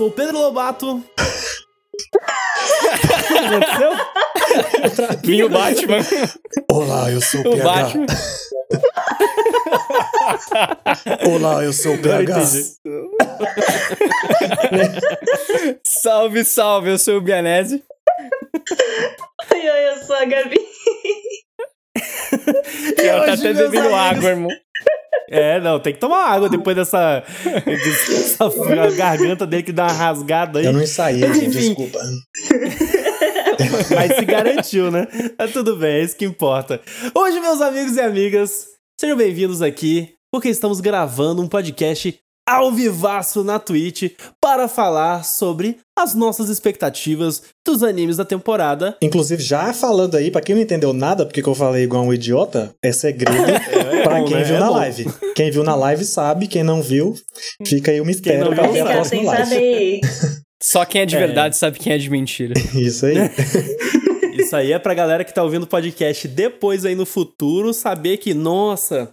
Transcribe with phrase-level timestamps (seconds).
[0.00, 0.96] Sou o Pedro Lobato.
[0.96, 1.04] o
[3.28, 3.92] que aconteceu?
[5.22, 5.98] Vinha o Batman.
[6.72, 7.64] Olá, eu sou o O PH.
[7.64, 8.06] Batman.
[11.30, 12.40] Olá, eu sou o PH.
[15.84, 17.84] salve, salve, eu sou o Bianese.
[19.52, 20.66] Oi, oi, eu sou a Gabi.
[22.96, 24.48] Ela tá até bebendo amigos- água, irmão.
[25.30, 27.22] É, não, tem que tomar água depois dessa,
[27.64, 28.50] dessa
[28.96, 30.66] garganta dele que dá uma rasgada aí.
[30.66, 32.00] Eu não ensaiei, gente, desculpa.
[33.94, 35.06] Mas se garantiu, né?
[35.38, 36.80] Mas tudo bem, é isso que importa.
[37.14, 38.66] Hoje, meus amigos e amigas,
[39.00, 42.18] sejam bem-vindos aqui, porque estamos gravando um podcast
[42.50, 48.96] ao vivaço na Twitch para falar sobre as nossas expectativas dos animes da temporada.
[49.02, 52.12] Inclusive, já falando aí, pra quem não entendeu nada, porque que eu falei igual um
[52.12, 53.36] idiota, é segredo
[54.02, 54.44] pra bom, quem né?
[54.44, 54.72] viu É na bom.
[54.74, 55.06] live.
[55.36, 57.14] Quem viu na live sabe, quem não viu,
[57.66, 59.44] fica aí o mistério viu, ver a próxima sem live.
[59.48, 60.00] saber.
[60.62, 61.18] Só quem é de É.
[61.18, 62.52] verdade sabe quem é de mentira.
[62.74, 63.14] Isso aí.
[64.38, 68.16] Isso aí é pra galera que tá ouvindo o podcast depois aí no futuro saber
[68.18, 69.10] que, nossa,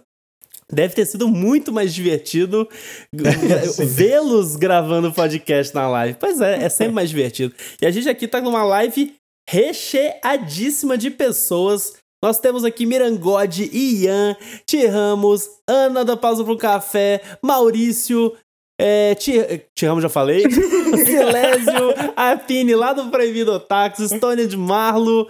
[0.72, 2.68] deve ter sido muito mais divertido
[3.78, 6.18] vê-los gravando podcast na live.
[6.18, 7.54] Pois é, é sempre mais divertido.
[7.80, 9.14] E a gente aqui tá numa live
[9.48, 11.94] recheadíssima de pessoas.
[12.22, 18.34] Nós temos aqui Mirangode, Ian, Ti Ramos, Ana da Pausa pro Café, Maurício,
[18.78, 24.56] é, Ti, Ti Ramos já falei, Silésio, a Pini lá do Proibido Otakus, Stone de
[24.56, 25.28] Marlo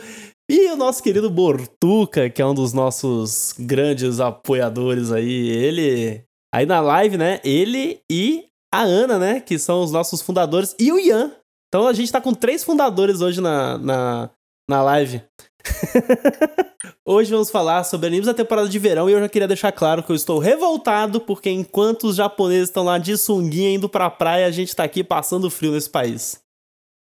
[0.51, 5.49] e o nosso querido Bortuca, que é um dos nossos grandes apoiadores aí.
[5.49, 6.23] Ele,
[6.55, 7.41] aí na live, né?
[7.45, 9.41] Ele e a Ana, né?
[9.41, 11.33] Que são os nossos fundadores, e o Ian.
[11.69, 14.31] Então a gente tá com três fundadores hoje na, na,
[14.69, 15.23] na live.
[17.05, 20.03] Hoje vamos falar sobre animes da temporada de verão e eu já queria deixar claro
[20.03, 24.47] que eu estou revoltado porque enquanto os japoneses estão lá de sunguinha indo pra praia,
[24.47, 26.41] a gente tá aqui passando frio nesse país.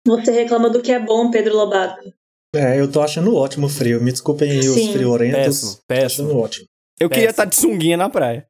[0.07, 2.13] Você reclama do que é bom, Pedro Lobato.
[2.55, 4.01] É, eu tô achando ótimo o frio.
[4.01, 5.45] Me desculpem aí os friorentos.
[5.45, 6.29] Péssimo, péssimo.
[6.29, 6.67] achando ótimo.
[7.01, 7.31] Eu queria Péssimo.
[7.31, 8.47] estar de sunguinha na praia.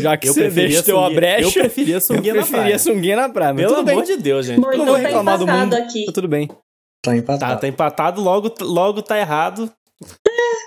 [0.00, 2.42] Já que Eu você preferia deixa teu a sunguinha- brecha, Eu preferia sunguinha eu na
[2.42, 2.78] preferia praia.
[2.78, 3.54] sunguinha na praia.
[3.54, 4.02] Pelo amor bem.
[4.04, 4.62] de Deus, gente.
[4.62, 5.74] Eu não vou tá reclamar do empatado mundo.
[5.74, 6.04] aqui.
[6.06, 6.48] Tá tudo bem.
[7.04, 7.52] Tá empatado.
[7.54, 9.70] Tá, tá empatado, logo, logo tá errado.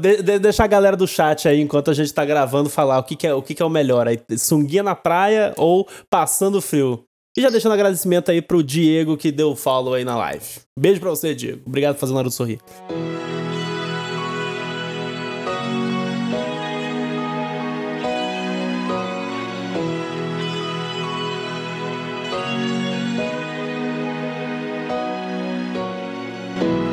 [0.00, 3.04] De- de- deixa a galera do chat aí, enquanto a gente tá gravando, falar o
[3.04, 4.08] que, que é, o que, que é o melhor.
[4.08, 7.04] Aí, sunguinha na praia ou passando frio.
[7.36, 10.44] E já deixando agradecimento aí pro Diego que deu follow aí na live.
[10.78, 11.60] Beijo pra você, Diego.
[11.66, 12.58] Obrigado por fazer o Naruto sorrir.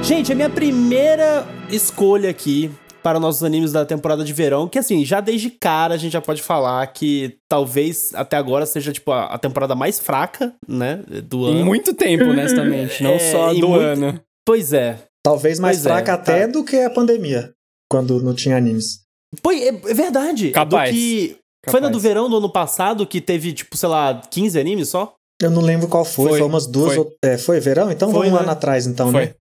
[0.03, 2.69] Gente, a minha primeira escolha aqui
[3.03, 6.21] para nossos animes da temporada de verão, que assim, já desde cara a gente já
[6.21, 11.49] pode falar que talvez até agora seja tipo a, a temporada mais fraca, né, do
[11.49, 11.65] Em ano.
[11.65, 13.03] muito tempo, honestamente.
[13.03, 14.19] Não É, só do muito- ano.
[14.45, 14.97] Pois é.
[15.23, 16.21] Talvez mais Pois é, fraca tá.
[16.33, 17.51] até do que a pandemia,
[17.89, 19.01] quando não tinha animes.
[19.41, 20.51] Pois é, é verdade.
[20.51, 20.89] Capaz.
[20.91, 21.37] Do que
[21.69, 22.03] foi na do Capaz.
[22.03, 25.13] verão do ano passado que teve tipo, sei lá, 15 animes só?
[25.41, 26.93] Eu não lembro qual foi, Foi, foi, umas duas.
[26.93, 26.97] foi.
[26.99, 27.89] ou- é, foi verão?
[27.91, 28.41] Então Foi, vamos um né?
[28.43, 29.25] ano atrás, então, Foi.
[29.27, 29.33] né?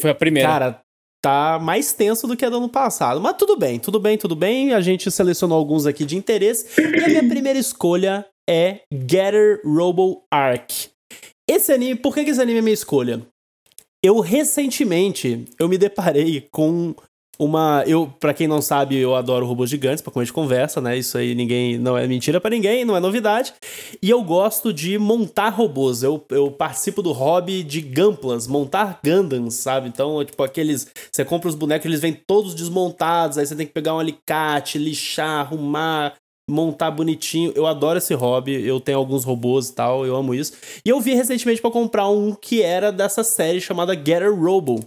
[0.00, 0.48] Foi a primeira.
[0.48, 0.80] Cara,
[1.22, 3.20] tá mais tenso do que a do ano passado.
[3.20, 4.72] Mas tudo bem, tudo bem, tudo bem.
[4.72, 6.66] A gente selecionou alguns aqui de interesse.
[6.80, 10.88] E a minha primeira escolha é Getter Robo Arc.
[11.48, 13.26] Esse anime, por que, esse anime é minha escolha?
[14.02, 16.94] Eu recentemente eu me deparei com
[17.40, 20.98] uma, eu, para quem não sabe, eu adoro robôs gigantes para comer de conversa, né?
[20.98, 23.54] Isso aí ninguém não é mentira pra ninguém, não é novidade.
[24.02, 26.02] E eu gosto de montar robôs.
[26.02, 29.88] Eu, eu participo do hobby de Gunplans, montar Gundams, sabe?
[29.88, 30.86] Então, tipo, aqueles.
[31.10, 34.76] Você compra os bonecos, eles vêm todos desmontados, aí você tem que pegar um alicate,
[34.76, 36.12] lixar, arrumar,
[36.46, 37.54] montar bonitinho.
[37.56, 40.52] Eu adoro esse hobby, eu tenho alguns robôs e tal, eu amo isso.
[40.84, 44.84] E eu vi recentemente pra comprar um que era dessa série chamada Getter Robo.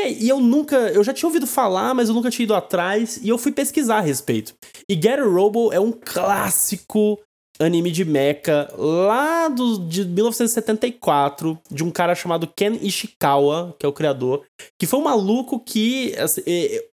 [0.00, 0.76] E, aí, e eu nunca.
[0.76, 3.20] Eu já tinha ouvido falar, mas eu nunca tinha ido atrás.
[3.22, 4.54] E eu fui pesquisar a respeito.
[4.88, 7.18] E Getter Robo é um clássico
[7.58, 13.88] anime de mecha lá do, de 1974, de um cara chamado Ken Ishikawa, que é
[13.88, 14.46] o criador,
[14.78, 16.14] que foi um maluco que.
[16.16, 16.42] assim,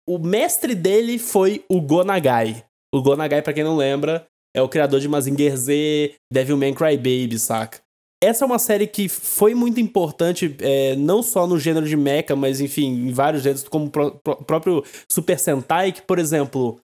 [0.06, 2.64] o mestre dele foi o Go Nagai.
[2.94, 7.40] O Go Nagai, pra quem não lembra, é o criador de Mazinger Z, Devilman Crybaby,
[7.40, 7.80] saca?
[8.24, 12.36] Essa é uma série que foi muito importante, é, não só no gênero de mecha,
[12.36, 16.80] mas enfim, em vários gêneros, como o pró- pró- próprio Super Sentai, que, por exemplo,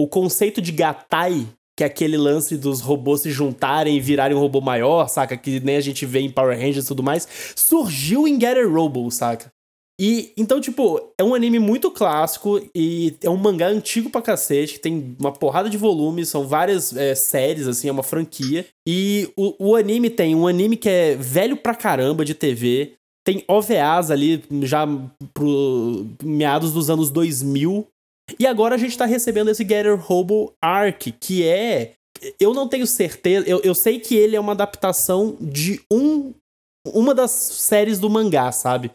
[0.00, 1.46] o conceito de Gatai,
[1.76, 5.36] que é aquele lance dos robôs se juntarem e virarem um robô maior, saca?
[5.36, 9.10] Que nem a gente vê em Power Rangers e tudo mais, surgiu em Getter Robo,
[9.10, 9.52] saca?
[10.00, 14.74] E então, tipo, é um anime muito clássico e é um mangá antigo pra cacete,
[14.74, 18.64] que tem uma porrada de volumes, são várias é, séries, assim, é uma franquia.
[18.86, 22.94] E o, o anime tem um anime que é velho pra caramba de TV,
[23.28, 24.86] tem OVAs ali já
[25.34, 27.86] pro meados dos anos 2000.
[28.38, 31.92] E agora a gente tá recebendo esse Gather Robo Arc, que é.
[32.40, 33.46] Eu não tenho certeza.
[33.46, 36.32] Eu, eu sei que ele é uma adaptação de um.
[36.86, 38.90] Uma das séries do mangá, sabe?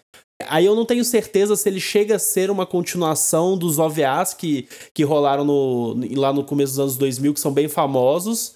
[0.48, 4.68] Aí eu não tenho certeza se ele chega a ser uma continuação dos OVAs que,
[4.94, 8.56] que rolaram no, lá no começo dos anos 2000, que são bem famosos,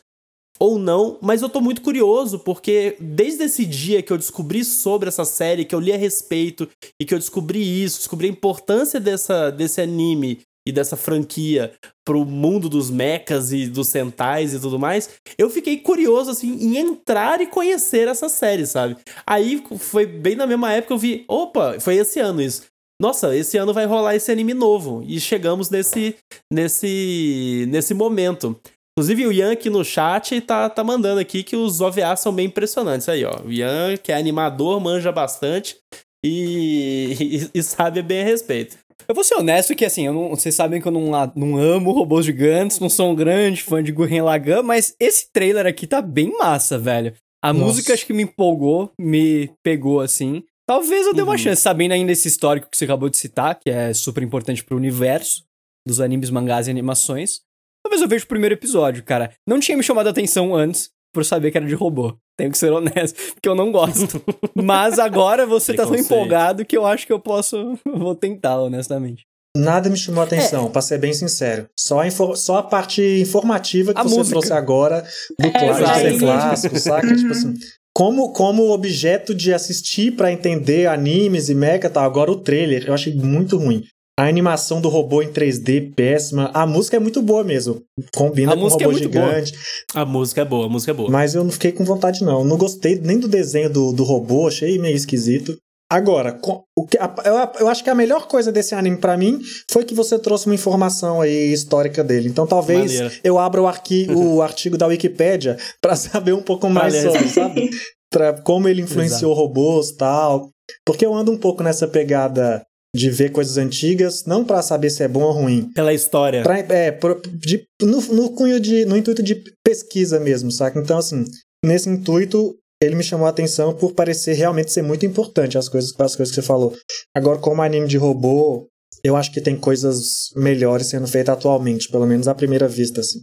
[0.60, 5.08] ou não, mas eu tô muito curioso porque desde esse dia que eu descobri sobre
[5.08, 6.68] essa série, que eu li a respeito
[7.00, 11.72] e que eu descobri isso, descobri a importância dessa, desse anime e dessa franquia
[12.06, 16.78] pro mundo dos mechas e dos centais e tudo mais, eu fiquei curioso assim em
[16.78, 18.98] entrar e conhecer essa série, sabe?
[19.26, 22.64] Aí foi bem na mesma época eu vi, opa, foi esse ano isso.
[23.00, 26.16] Nossa, esse ano vai rolar esse anime novo e chegamos nesse
[26.52, 28.60] nesse nesse momento.
[28.98, 32.48] Inclusive o Ian aqui no chat tá, tá mandando aqui que os OVAs são bem
[32.48, 33.42] impressionantes aí, ó.
[33.46, 35.78] O Ian, que é animador, manja bastante
[36.26, 38.76] e, e, e sabe bem a respeito.
[39.08, 42.26] Eu vou ser honesto que, assim, não, vocês sabem que eu não, não amo robôs
[42.26, 46.32] gigantes, não sou um grande fã de Gurren Lagann, mas esse trailer aqui tá bem
[46.38, 47.14] massa, velho.
[47.42, 47.66] A Nossa.
[47.66, 50.44] música acho que me empolgou, me pegou, assim.
[50.68, 51.38] Talvez eu dê uma uhum.
[51.38, 54.76] chance, sabendo ainda esse histórico que você acabou de citar, que é super importante pro
[54.76, 55.46] universo
[55.88, 57.40] dos animes, mangás e animações.
[57.82, 59.34] Talvez eu veja o primeiro episódio, cara.
[59.48, 62.18] Não tinha me chamado a atenção antes por saber que era de robô.
[62.38, 64.22] Tenho que ser honesto, porque eu não gosto.
[64.56, 67.78] Mas agora você tá tão empolgado que eu acho que eu posso.
[67.86, 69.26] Vou tentar, honestamente.
[69.56, 70.70] Nada me chamou a atenção, é.
[70.70, 71.68] pra ser bem sincero.
[71.76, 74.34] Só a, só a parte informativa que a você música.
[74.34, 75.02] trouxe agora
[75.40, 77.16] do é, clássico, clássico, saca?
[77.16, 77.56] tipo assim.
[77.92, 82.04] Como, como objeto de assistir para entender animes e mecha tal.
[82.04, 83.84] Agora o trailer eu achei muito ruim.
[84.20, 86.50] A animação do robô em 3D, péssima.
[86.52, 87.84] A música é muito boa mesmo.
[88.16, 89.52] Combina a com o robô é gigante.
[89.52, 90.04] Boa.
[90.04, 91.12] A música é boa, a música é boa.
[91.12, 92.44] Mas eu não fiquei com vontade, não.
[92.44, 95.56] Não gostei nem do desenho do, do robô, achei meio esquisito.
[95.90, 96.38] Agora,
[96.76, 99.40] o que, eu, eu acho que a melhor coisa desse anime para mim
[99.72, 102.28] foi que você trouxe uma informação aí histórica dele.
[102.28, 103.16] Então talvez Maneiro.
[103.24, 107.70] eu abra o, arqui, o artigo da Wikipedia para saber um pouco mais sobre, sabe?
[108.10, 109.48] Pra como ele influenciou Exato.
[109.48, 110.50] robôs tal.
[110.86, 112.66] Porque eu ando um pouco nessa pegada
[112.98, 115.72] de ver coisas antigas, não para saber se é bom ou ruim.
[115.74, 116.42] Pela história.
[116.42, 118.86] Pra, é, pro, de, no, no cunho de.
[118.86, 120.80] no intuito de pesquisa mesmo, saca?
[120.80, 121.24] Então, assim,
[121.64, 125.92] nesse intuito, ele me chamou a atenção por parecer realmente ser muito importante as coisas,
[126.00, 126.76] as coisas que você falou.
[127.16, 128.68] Agora, como anime de robô,
[129.04, 133.20] eu acho que tem coisas melhores sendo feitas atualmente, pelo menos à primeira vista, assim.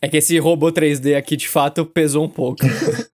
[0.00, 2.64] É que esse robô 3D aqui, de fato, pesou um pouco.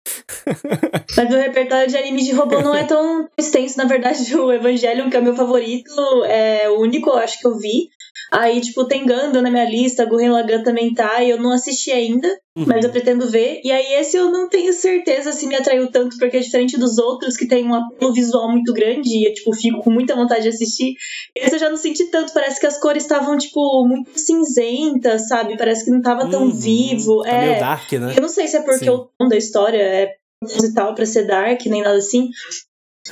[1.16, 3.78] Mas o repertório de anime de robô não é tão extenso.
[3.78, 5.93] Na verdade, o Evangelion, que é o meu favorito,
[6.25, 7.88] é o único, eu acho que eu vi.
[8.32, 11.92] Aí, tipo, tem Ganda na minha lista, Gurren Lagann também tá, e eu não assisti
[11.92, 12.64] ainda, uhum.
[12.66, 13.61] mas eu pretendo ver.
[13.62, 16.99] E aí, esse eu não tenho certeza se me atraiu tanto, porque é diferente dos
[16.99, 20.42] outros que tem um apelo visual muito grande, e eu, tipo, fico com muita vontade
[20.42, 20.94] de assistir.
[21.37, 25.56] Esse eu já não senti tanto, parece que as cores estavam, tipo, muito cinzentas, sabe?
[25.56, 26.50] Parece que não tava tão uhum.
[26.50, 27.23] vivo.
[27.23, 28.14] Tá é, meio dark, né?
[28.16, 28.90] Eu não sei se é porque Sim.
[28.90, 30.16] o tom da história é
[30.47, 32.31] proposital para ser dark, nem nada assim.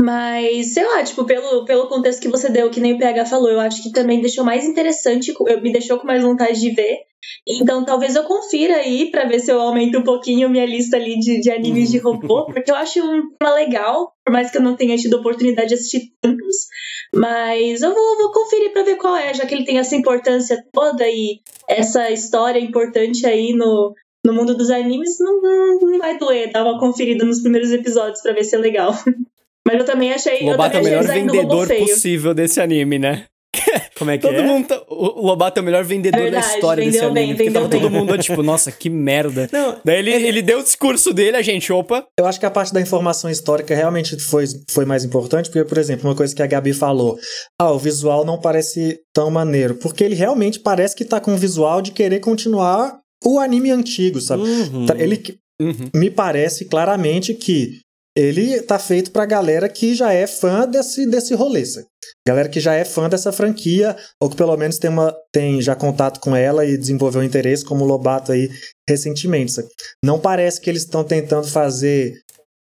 [0.00, 3.48] Mas, sei lá, tipo, pelo, pelo contexto que você deu, que nem o PH falou,
[3.48, 6.98] eu acho que também deixou mais interessante, me deixou com mais vontade de ver.
[7.46, 11.18] Então, talvez eu confira aí para ver se eu aumento um pouquinho minha lista ali
[11.18, 14.62] de, de animes de robô, porque eu acho um tema legal, por mais que eu
[14.62, 16.66] não tenha tido oportunidade de assistir tantos.
[17.14, 20.62] Mas eu vou, vou conferir para ver qual é, já que ele tem essa importância
[20.72, 25.40] toda e essa história importante aí no, no mundo dos animes, não,
[25.80, 28.92] não vai doer dar uma conferida nos primeiros episódios para ver se é legal.
[29.66, 30.42] Mas eu também achei.
[30.42, 33.24] O Lobato é o melhor vendedor possível desse anime, né?
[33.96, 34.42] Como é que todo é?
[34.42, 37.14] Mundo tá, o Lobato é o melhor vendedor é verdade, da história desse anime.
[37.14, 37.80] Bem, porque tava bem.
[37.80, 39.48] todo mundo, tipo, nossa, que merda.
[39.52, 42.04] Não, Daí ele, ele deu o discurso dele, a gente, opa.
[42.18, 45.78] Eu acho que a parte da informação histórica realmente foi, foi mais importante, porque, por
[45.78, 47.16] exemplo, uma coisa que a Gabi falou:
[47.58, 49.76] ah, o visual não parece tão maneiro.
[49.76, 54.20] Porque ele realmente parece que tá com o visual de querer continuar o anime antigo,
[54.20, 54.42] sabe?
[54.42, 54.86] Uhum.
[54.96, 55.90] Ele uhum.
[55.94, 57.80] me parece claramente que
[58.16, 61.86] ele tá feito pra galera que já é fã desse, desse rolê, sabe?
[62.26, 65.74] Galera que já é fã dessa franquia, ou que pelo menos tem, uma, tem já
[65.74, 68.48] contato com ela e desenvolveu interesse, como o Lobato aí
[68.88, 69.52] recentemente.
[69.52, 69.68] Sabe?
[70.04, 72.14] Não parece que eles estão tentando fazer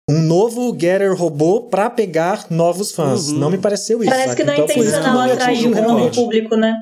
[0.10, 3.30] um novo Getter robô para pegar novos fãs.
[3.30, 3.39] Uhum.
[3.39, 4.10] Não me pareceu isso.
[4.10, 4.38] Parece sabe?
[4.38, 6.75] que não é então, intencional atrair um novo público, né?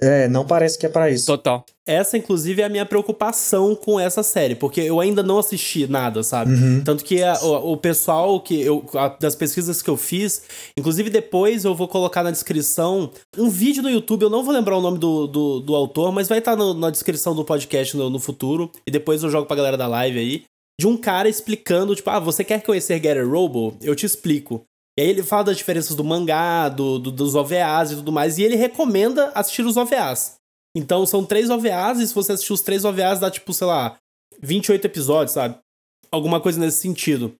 [0.00, 1.26] É, não parece que é para isso.
[1.26, 1.64] Total.
[1.86, 6.22] Essa, inclusive, é a minha preocupação com essa série, porque eu ainda não assisti nada,
[6.22, 6.52] sabe?
[6.52, 6.82] Uhum.
[6.84, 8.84] Tanto que a- o, o pessoal que eu.
[8.94, 10.42] a- das pesquisas que eu fiz,
[10.78, 14.76] inclusive depois eu vou colocar na descrição um vídeo no YouTube, eu não vou lembrar
[14.76, 18.10] o nome do, do, do autor, mas vai estar no- na descrição do podcast no,
[18.10, 20.42] no futuro, e depois eu jogo pra galera da live aí,
[20.80, 23.76] de um cara explicando, tipo, ah, você quer conhecer Getter Robo?
[23.82, 24.62] Eu te explico.
[24.98, 28.36] E aí ele fala das diferenças do mangá, do, do- dos OVAs e tudo mais,
[28.36, 30.34] e ele recomenda assistir os OVAs.
[30.76, 33.96] Então são três OVAs, e se você assistir os três OVAs, dá tipo, sei lá,
[34.42, 35.56] 28 episódios, sabe?
[36.10, 37.32] Alguma coisa nesse sentido.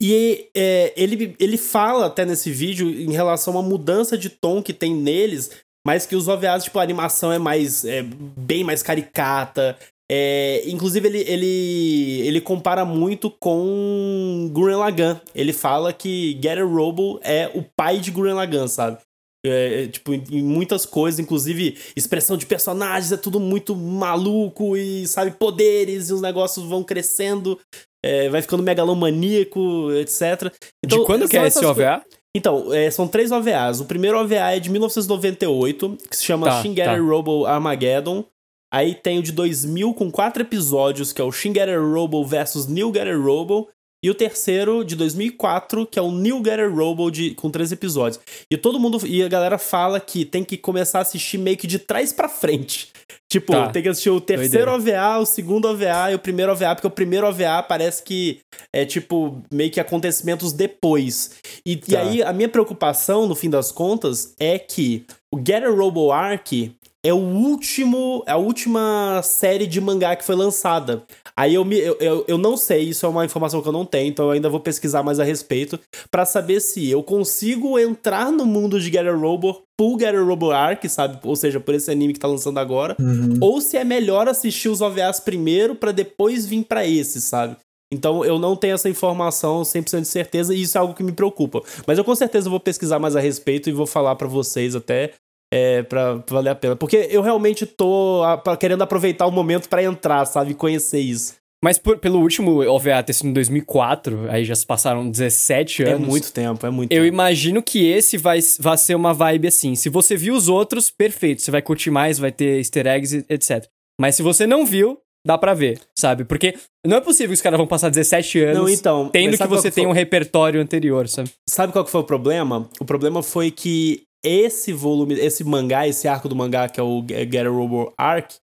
[0.00, 4.62] E é, ele, ele fala até nesse vídeo em relação a uma mudança de tom
[4.62, 5.50] que tem neles,
[5.86, 7.84] mas que os OVAs, tipo, a animação é mais.
[7.84, 9.76] É, bem mais caricata.
[10.14, 15.18] É, inclusive, ele, ele, ele compara muito com Gurren Lagann.
[15.34, 18.98] Ele fala que Getter Robo é o pai de Gurren Lagann, sabe?
[19.46, 25.06] É, é, tipo, em muitas coisas, inclusive expressão de personagens, é tudo muito maluco e,
[25.06, 27.58] sabe, poderes e os negócios vão crescendo,
[28.04, 30.52] é, vai ficando megalomaníaco, etc.
[30.86, 32.04] de quando que é esse OVA?
[32.36, 33.80] Então, é, são três OVAs.
[33.80, 37.02] O primeiro OVA é de 1998, que se chama Tá, Shin Getter tá.
[37.02, 38.26] Robo Armageddon.
[38.72, 42.66] Aí tem o de 2000 com quatro episódios, que é o Shin Getter Robo versus
[42.66, 43.68] New Getter Robo.
[44.04, 48.18] E o terceiro, de 2004, que é o New Getter Robo de, com três episódios.
[48.50, 48.98] E todo mundo.
[49.06, 52.28] E a galera fala que tem que começar a assistir meio que de trás pra
[52.28, 52.90] frente.
[53.30, 53.70] Tipo, Tá.
[53.70, 56.90] tem que assistir o terceiro OVA, o segundo OVA e o primeiro OVA, porque o
[56.90, 58.40] primeiro OVA parece que
[58.74, 61.30] é tipo meio que acontecimentos depois.
[61.64, 62.00] E, e Tá.
[62.00, 66.72] aí a minha preocupação, no fim das contas, é que o Getter Robo Arc
[67.04, 71.02] é o último, é a última série de mangá que foi lançada.
[71.36, 73.84] Aí eu, me, eu, eu, eu não sei, isso é uma informação que eu não
[73.84, 75.80] tenho, então eu ainda vou pesquisar mais a respeito
[76.10, 80.84] pra saber se eu consigo entrar no mundo de Getter Robo por Getter Robo Arc,
[80.88, 81.18] sabe?
[81.24, 83.38] Ou seja, por esse anime que tá lançando agora, Uhum.
[83.40, 87.56] ou se é melhor assistir os OVAs primeiro pra depois vir pra esse, sabe?
[87.92, 91.12] Então eu não tenho essa informação 100% de certeza e isso é algo que me
[91.12, 91.60] preocupa.
[91.86, 95.12] Mas eu com certeza vou pesquisar mais a respeito e vou falar pra vocês até
[95.52, 96.74] é, pra, pra valer a pena.
[96.74, 100.54] Porque eu realmente tô a- pra- querendo aproveitar o momento pra entrar, sabe?
[100.54, 101.34] Conhecer isso.
[101.64, 105.92] Mas por- pelo último OVA ter sido em 2004, aí já se passaram 17 É
[105.92, 106.08] anos.
[106.08, 107.14] muito tempo, é muito Eu tempo.
[107.14, 109.74] imagino que esse vai, vai ser uma vibe assim.
[109.76, 111.40] Se você viu os outros, perfeito.
[111.42, 113.64] Você vai curtir mais, vai ter easter eggs, etc.
[114.00, 116.24] Mas se você não viu, dá pra ver, sabe?
[116.24, 116.54] Porque
[116.84, 119.08] não é possível que os caras vão passar 17 anos Não, então.
[119.12, 121.30] tendo que você tem foi- um repertório anterior, sabe?
[121.48, 122.68] Sabe qual que foi o problema?
[122.80, 127.04] O problema foi que esse volume, esse mangá, esse arco do mangá, que é o
[127.08, 128.34] Ge- Getter Robo Arc,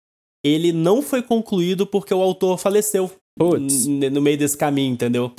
[0.46, 3.12] ele não foi concluído porque o autor faleceu
[4.12, 5.32] no meio desse caminho, entendeu?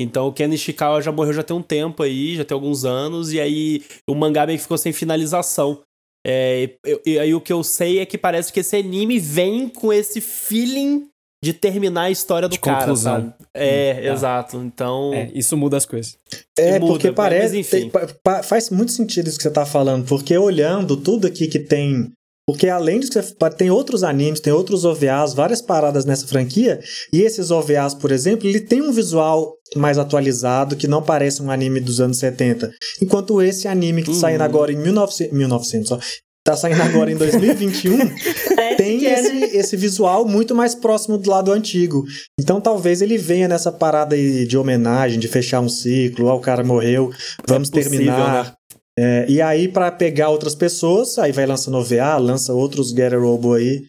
[0.00, 3.32] Então o Ken Ishikawa já morreu já tem um tempo aí, já tem alguns anos,
[3.32, 5.80] e aí o mangá meio que ficou sem finalização.
[6.24, 9.68] É, e, e aí o que eu sei é que parece que esse anime vem
[9.68, 11.08] com esse feeling
[11.42, 13.14] de terminar a história do De cara, conclusão.
[13.14, 13.34] sabe?
[13.54, 14.00] É, Tá.
[14.14, 14.56] exato.
[14.58, 15.12] Então.
[15.14, 16.16] É, isso muda as coisas.
[16.58, 17.58] É, muda, porque mas parece.
[17.58, 17.90] enfim.
[17.90, 22.10] tem- faz muito sentido isso que você tá falando, porque olhando tudo aqui que tem.
[22.46, 26.26] Porque além disso, que você fa- tem outros animes, tem outros OVAs, várias paradas nessa
[26.26, 26.80] franquia,
[27.12, 31.50] e esses OVAs, por exemplo, ele tem um visual mais atualizado, que não parece um
[31.50, 32.72] anime dos anos 70.
[33.02, 34.20] Enquanto esse anime que tá Uhum.
[34.20, 35.98] saindo agora em 1900, 1900 ó,
[36.42, 41.50] tá saindo agora em 2021, Parece tem esse, esse visual muito mais próximo do lado
[41.50, 42.04] antigo.
[42.40, 46.40] Então talvez ele venha nessa parada aí de homenagem, de fechar um ciclo, ó, o
[46.40, 47.10] cara morreu,
[47.46, 48.44] vamos É possível, terminar.
[48.44, 48.52] né?
[49.00, 53.54] É, e aí, pra pegar outras pessoas, aí vai lançando OVA, lança outros Getter Robo
[53.54, 53.86] aí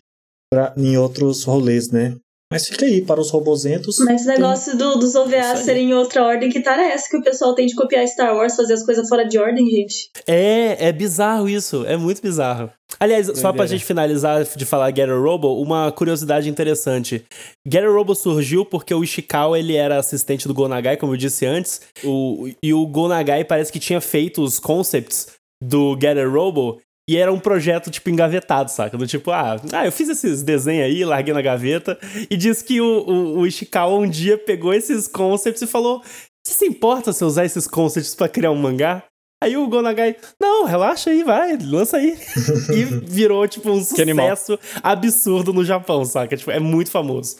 [0.52, 2.16] pra, em outros rolês, né?
[2.52, 3.98] Mas fica aí, para os robozentos.
[4.00, 7.08] Mas esse tem- negócio do, dos OVAs serem em outra ordem, que tarefa é essa
[7.08, 10.10] que o pessoal tem de copiar Star Wars, fazer as coisas fora de ordem, gente?
[10.26, 11.86] É, é bizarro isso.
[11.86, 12.72] É muito bizarro.
[13.00, 13.68] Aliás, só pra Doideira.
[13.68, 17.24] gente finalizar de falar Getter Robo, uma curiosidade interessante.
[17.68, 21.82] Getter Robo surgiu porque o Ishikawa, ele era assistente do Gonagai, como eu disse antes,
[22.04, 25.28] o, e o Gonagai parece que tinha feito os concepts
[25.64, 26.80] do Getter Robo
[27.10, 28.96] e era um projeto, tipo, engavetado, saca?
[28.96, 31.98] Do tipo, ah, ah eu fiz esses desenhos aí, larguei na gaveta,
[32.30, 36.04] e diz que o, o, o Ishikawa um dia pegou esses concepts e falou:
[36.46, 39.04] Você se importa se eu usar esses concepts pra criar um mangá?
[39.42, 42.16] Aí o Gonagai, não, relaxa aí, vai, lança aí.
[42.76, 44.28] e virou, tipo, um Que animal.
[44.36, 46.38] sucesso absurdo no Japão, saca?
[46.38, 47.38] Tipo, é muito famoso.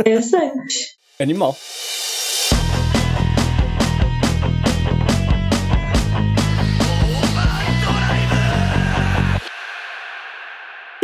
[0.00, 0.98] Interessante.
[1.18, 1.56] Animal.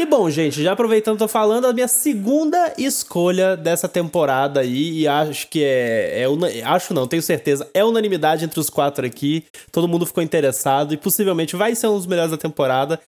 [0.00, 5.08] E bom, gente, já aproveitando, tô falando, a minha segunda escolha dessa temporada aí, e
[5.08, 6.20] acho que é.
[6.22, 9.44] é una- acho não, tenho certeza, é unanimidade entre os quatro aqui.
[9.72, 13.00] Todo mundo ficou interessado e possivelmente vai ser um dos melhores da temporada.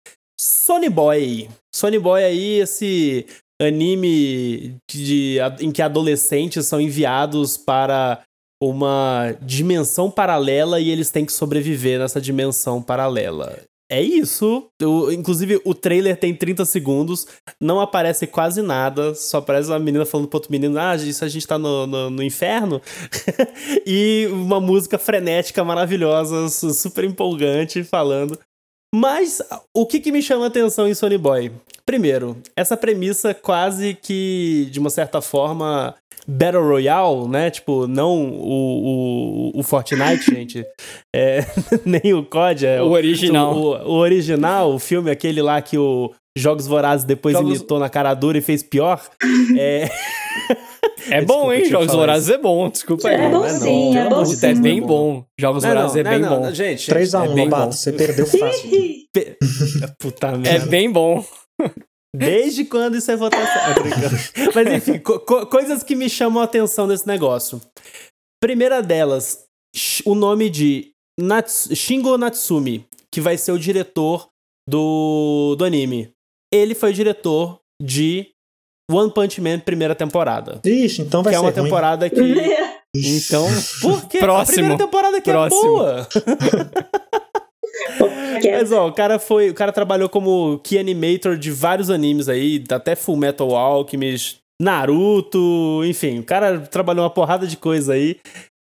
[0.40, 1.50] Sony Boy.
[1.75, 3.26] Sony Boy aí, esse
[3.61, 8.23] anime de, em que adolescentes são enviados para
[8.62, 13.61] uma dimensão paralela e eles têm que sobreviver nessa dimensão paralela.
[13.90, 14.71] É isso.
[15.11, 17.26] Inclusive, o trailer tem 30 segundos,
[17.59, 21.28] não aparece quase nada, só aparece uma menina falando pro outro menino: Ah, isso a
[21.28, 22.83] gente tá no, no, no inferno.
[23.87, 28.38] e uma música frenética, maravilhosa, super empolgante, falando.
[28.95, 29.42] Mas
[29.75, 31.52] o que, que me chama a atenção em Sony Boy?
[31.85, 35.95] Primeiro, essa premissa quase que, de uma certa forma,
[36.26, 37.50] Battle Royale, né?
[37.50, 40.66] Tipo, não o, o, o Fortnite, gente.
[41.14, 41.40] É,
[41.85, 42.66] nem o COD.
[42.66, 43.54] É o, original.
[43.57, 47.57] O, o, original, o filme, aquele lá que o Jogos Vorazes depois Jogos...
[47.57, 49.00] imitou na cara dura e fez pior.
[49.59, 49.88] é...
[51.11, 51.64] É bom, hein?
[51.64, 53.14] Jogos Vorazes é bom, desculpa aí.
[53.14, 54.47] É bom sim, é bom sim.
[54.47, 55.25] É bem bom.
[55.38, 56.52] Jogos Vorazes é bem bom.
[56.52, 58.71] Gente, 3x1, é Lobato, você perdeu fácil.
[59.99, 60.66] Puta merda.
[60.66, 61.25] É bem bom.
[62.14, 63.62] Desde quando isso é votação?
[64.54, 67.61] Mas enfim, co coisas que me chamam a atenção desse negócio.
[68.40, 69.45] Primeira delas,
[70.04, 74.28] o nome de Nats Shingo Natsumi, que vai ser o diretor
[74.68, 76.12] do, do anime.
[76.52, 78.28] Ele foi diretor de
[78.90, 80.61] One Punch Man primeira temporada.
[80.64, 81.64] Ixi, então vai que ser é uma ruim.
[81.64, 82.21] temporada que.
[82.97, 83.47] então,
[83.83, 84.19] por quê?
[84.19, 84.43] Próximo.
[84.43, 85.62] A primeira temporada que Próximo.
[85.62, 86.09] é boa.
[88.50, 89.50] Mas ó, o cara foi.
[89.50, 95.83] O cara trabalhou como key animator de vários animes aí, até Full Metal Alchemist, Naruto,
[95.85, 98.17] enfim, o cara trabalhou uma porrada de coisa aí.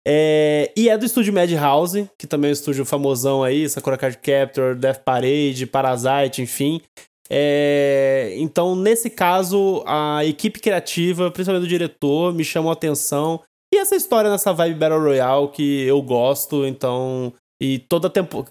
[0.08, 4.18] É, e é do estúdio Madhouse, que também é um estúdio famosão aí, Sakura Card
[4.18, 6.80] Captor, Death Parade, Parasite, enfim.
[7.30, 13.42] É, então, nesse caso, a equipe criativa, principalmente o diretor, me chamou a atenção.
[13.74, 17.34] E essa história nessa vibe Battle Royale que eu gosto, então.
[17.62, 18.46] E toda tempo,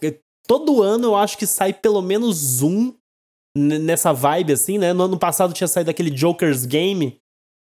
[0.46, 2.92] todo ano eu acho que sai pelo menos um
[3.56, 4.92] nessa vibe, assim, né?
[4.92, 7.18] No ano passado tinha saído aquele Joker's Game,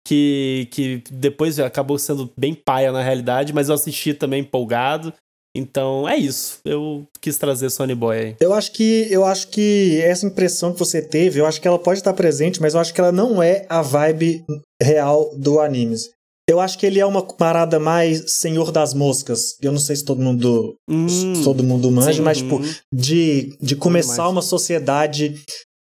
[0.07, 5.13] que, que depois acabou sendo bem paia na realidade, mas eu assisti também empolgado.
[5.57, 6.59] Então é isso.
[6.65, 8.37] Eu quis trazer Sony Boy aí.
[8.41, 11.79] Eu acho que eu acho que essa impressão que você teve, eu acho que ela
[11.79, 14.45] pode estar presente, mas eu acho que ela não é a vibe
[14.83, 16.11] real do animes.
[16.49, 19.57] Eu acho que ele é uma parada mais Senhor das Moscas.
[19.61, 22.75] Eu não sei se todo mundo Hum, todo mundo manja, sim, mas tipo uhum.
[22.95, 25.43] de, de começar uma sociedade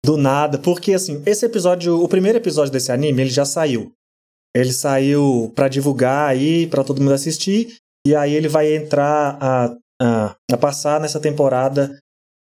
[0.03, 3.91] do nada, porque assim, esse episódio, o primeiro episódio desse anime, ele já saiu.
[4.55, 7.75] Ele saiu pra divulgar aí, pra todo mundo assistir,
[8.07, 11.97] e aí ele vai entrar a, a, a passar nessa temporada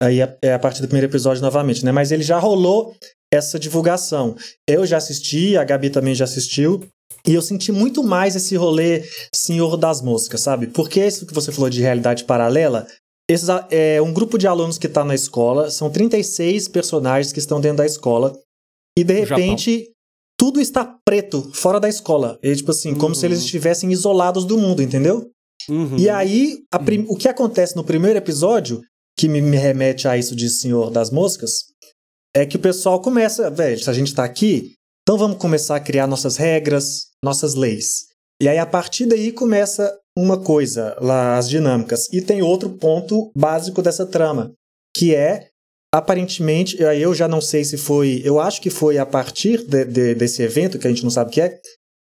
[0.02, 1.90] aí a, é a partir do primeiro episódio novamente, né?
[1.92, 2.94] Mas ele já rolou
[3.32, 4.36] essa divulgação.
[4.68, 6.84] Eu já assisti, a Gabi também já assistiu,
[7.26, 10.66] e eu senti muito mais esse rolê Senhor das Moscas, sabe?
[10.68, 12.86] Porque isso que você falou de realidade paralela,
[13.28, 17.60] esses, é um grupo de alunos que está na escola, são 36 personagens que estão
[17.60, 18.38] dentro da escola,
[18.98, 19.36] e de Japão.
[19.44, 19.90] repente
[20.40, 22.38] tudo está preto, fora da escola.
[22.42, 23.44] E, tipo assim, como se eles Uhum.
[23.44, 25.28] estivessem isolados do mundo, entendeu?
[25.68, 25.96] Uhum.
[25.98, 28.80] E aí, prim- o que acontece no primeiro episódio,
[29.18, 31.52] que me, me remete a isso de Senhor das Moscas,
[32.34, 35.80] é que o pessoal começa, velho, se a gente tá aqui, então vamos começar a
[35.80, 38.06] criar nossas regras, nossas leis.
[38.40, 42.08] E aí, a partir daí, começa uma coisa, lá, as dinâmicas.
[42.12, 44.52] E tem outro ponto básico dessa trama,
[44.96, 45.48] que é,
[45.94, 49.84] aparentemente, aí eu já não sei se foi, eu acho que foi a partir de-
[49.84, 51.58] de- desse evento, que a gente não sabe o que é,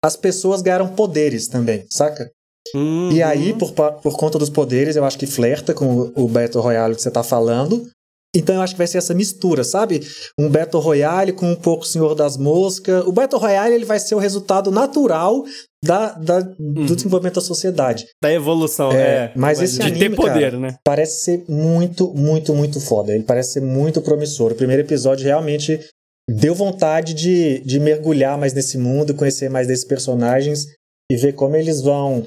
[0.04, 2.30] as pessoas ganharam poderes também, saca?
[2.74, 3.10] Uhum.
[3.12, 6.62] E aí, por, pa- por conta dos poderes, eu acho que flerta com o, Battle
[6.62, 7.88] Royale que você tá falando.
[8.34, 10.00] Então eu acho que vai ser essa mistura, sabe?
[10.38, 13.06] Um Battle Royale com um pouco Senhor das Moscas.
[13.06, 15.42] O Battle Royale ele vai ser o resultado natural
[15.82, 18.06] da, da- do desenvolvimento da sociedade.
[18.22, 19.32] Da evolução, É, é.
[19.34, 20.76] mas esse De anime, ter poder, cara, né?
[20.84, 23.14] Parece ser muito, muito, muito foda.
[23.14, 24.52] Ele parece ser muito promissor.
[24.52, 25.80] O primeiro episódio realmente
[26.28, 30.66] deu vontade de, de mergulhar mais nesse mundo, conhecer mais desses personagens
[31.10, 32.26] e ver como eles vão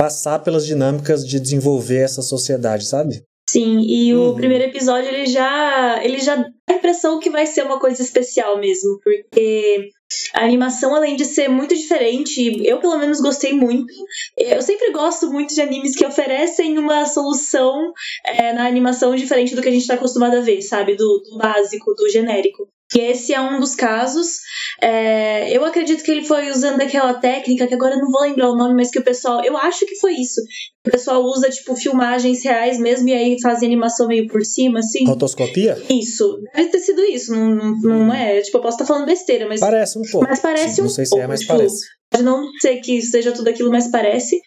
[0.00, 3.22] passar pelas dinâmicas de desenvolver essa sociedade, sabe?
[3.50, 4.34] Sim, e o Uhum.
[4.34, 8.58] primeiro episódio ele já ele já dá a impressão que vai ser uma coisa especial
[8.58, 9.90] mesmo, porque
[10.32, 13.92] a animação além de ser muito diferente, eu pelo menos gostei muito.
[14.38, 17.92] Eu sempre gosto muito de animes que oferecem uma solução
[18.24, 21.36] é, na animação diferente do que a gente está acostumado a ver, sabe, do, do
[21.36, 22.68] básico, do genérico.
[22.96, 24.38] E esse é um dos casos.
[24.82, 28.50] É, eu acredito que ele foi usando aquela técnica que agora eu não vou lembrar
[28.50, 30.40] o nome, mas que o pessoal, eu acho que foi isso.
[30.86, 35.06] O pessoal usa, tipo, filmagens reais mesmo e aí fazem animação meio por cima, assim.
[35.06, 35.80] Rotoscopia?
[35.88, 36.40] Isso.
[36.54, 38.40] Deve ter sido isso, não, não, não é?
[38.40, 40.26] Tipo, eu posso estar falando besteira, mas Parece um pouco.
[40.26, 41.86] Mas parece um Não sei se pouco, é, mas tipo, parece.
[42.10, 44.40] pode não ser que seja tudo aquilo, mas parece.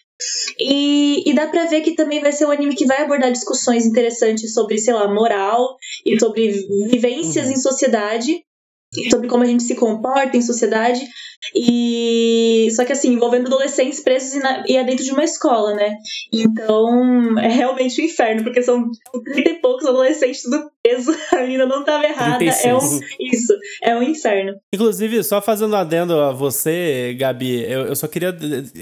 [0.58, 3.84] E, e dá pra ver que também vai ser um anime que vai abordar discussões
[3.84, 6.52] interessantes sobre, sei lá, moral e sobre
[6.90, 7.52] vivências Uhum.
[7.52, 8.44] em sociedade,
[9.10, 11.00] sobre como a gente se comporta em sociedade.
[11.54, 15.74] E só que assim, envolvendo adolescentes presos e, na- e é dentro de uma escola,
[15.74, 15.96] né?
[16.32, 18.90] Então é realmente um inferno, porque são
[19.32, 22.42] 30 e poucos adolescentes tudo preso, a menina não tava errada.
[22.44, 23.00] É um, 36.
[23.20, 23.52] isso,
[23.82, 24.54] é um inferno.
[24.72, 28.34] Inclusive, só fazendo adendo a você, Gabi, eu, eu só queria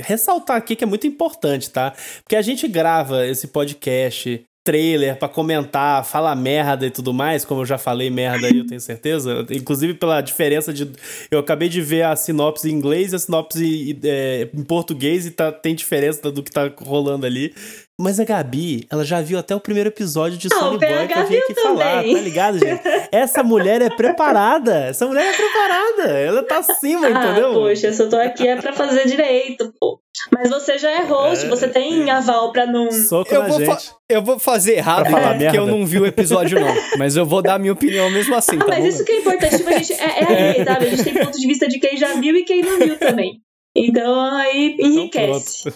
[0.03, 1.92] ressaltar aqui que é muito importante, tá?
[2.22, 7.62] Porque a gente grava esse podcast, trailer, pra comentar, falar merda e tudo mais, como
[7.62, 9.44] eu já falei merda aí, eu tenho certeza.
[9.51, 10.90] Inclusive pela diferença de.
[11.31, 15.31] Eu acabei de ver a sinopse em inglês e a sinopse é, em português e
[15.31, 17.55] tá, tem diferença do que tá rolando ali.
[18.03, 21.29] Mas a Gabi, ela já viu até o primeiro episódio de Sony Boy pra vir
[21.37, 22.15] viu aqui falar, também.
[22.17, 22.81] tá ligado, gente?
[23.12, 24.87] Essa mulher é preparada.
[24.87, 26.19] Essa mulher é preparada.
[26.19, 27.51] Ela tá acima, entendeu?
[27.51, 30.01] Ah, poxa, se eu tô aqui é pra fazer direito, pô.
[30.33, 31.49] Mas você já é host, É.
[31.49, 32.91] você tem aval pra não.
[32.91, 33.91] Soco Eu na vou, gente.
[34.09, 35.57] eu vou fazer errado Pra falar porque merda.
[35.59, 36.75] eu não vi o episódio, não.
[36.99, 38.87] Mas eu vou dar a minha opinião mesmo assim, Ah, tá mas bom?
[38.88, 40.87] isso que é importante, tipo, a gente é, é aí, sabe?
[40.87, 43.41] A gente tem ponto de vista de quem já viu e quem não viu também.
[43.75, 45.73] Então aí enriquece.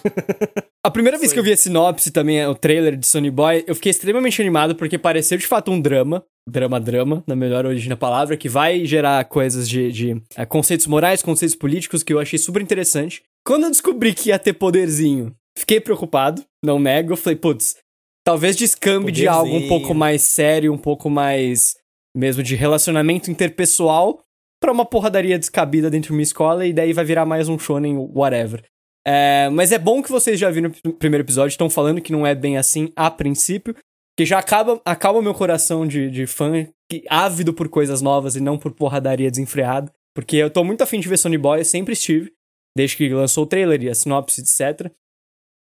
[0.87, 3.75] A primeira vez que eu vi a sinopse também, o trailer de Sony Boy, eu
[3.75, 6.23] fiquei extremamente animado porque pareceu de fato um drama.
[6.49, 10.87] Drama, drama, na melhor origem da palavra, que vai gerar coisas de, de eh, conceitos
[10.87, 13.21] morais, conceitos políticos, que eu achei super interessante.
[13.45, 17.11] Quando eu descobri que ia ter poderzinho, fiquei preocupado, não nego.
[17.11, 17.75] Eu falei, putz,
[18.23, 19.67] talvez descambe de algo um Poderzinho.
[19.67, 21.75] pouco mais sério, um pouco mais
[22.15, 24.21] mesmo de relacionamento interpessoal,
[24.57, 27.97] pra uma porradaria descabida dentro de uma escola e daí vai virar mais um shonen
[28.15, 28.63] whatever.
[29.07, 32.27] É, mas é bom que vocês já viram no primeiro episódio, estão falando que não
[32.27, 33.73] é bem assim a princípio,
[34.17, 38.41] que já acaba, acalma meu coração de, de fã que, ávido por coisas novas e
[38.41, 39.89] não por porradaria desenfreada.
[40.13, 42.33] Porque eu tô muito afim de ver Sony Boy, eu sempre estive,
[42.75, 44.91] desde que lançou o trailer e a sinopse, etc.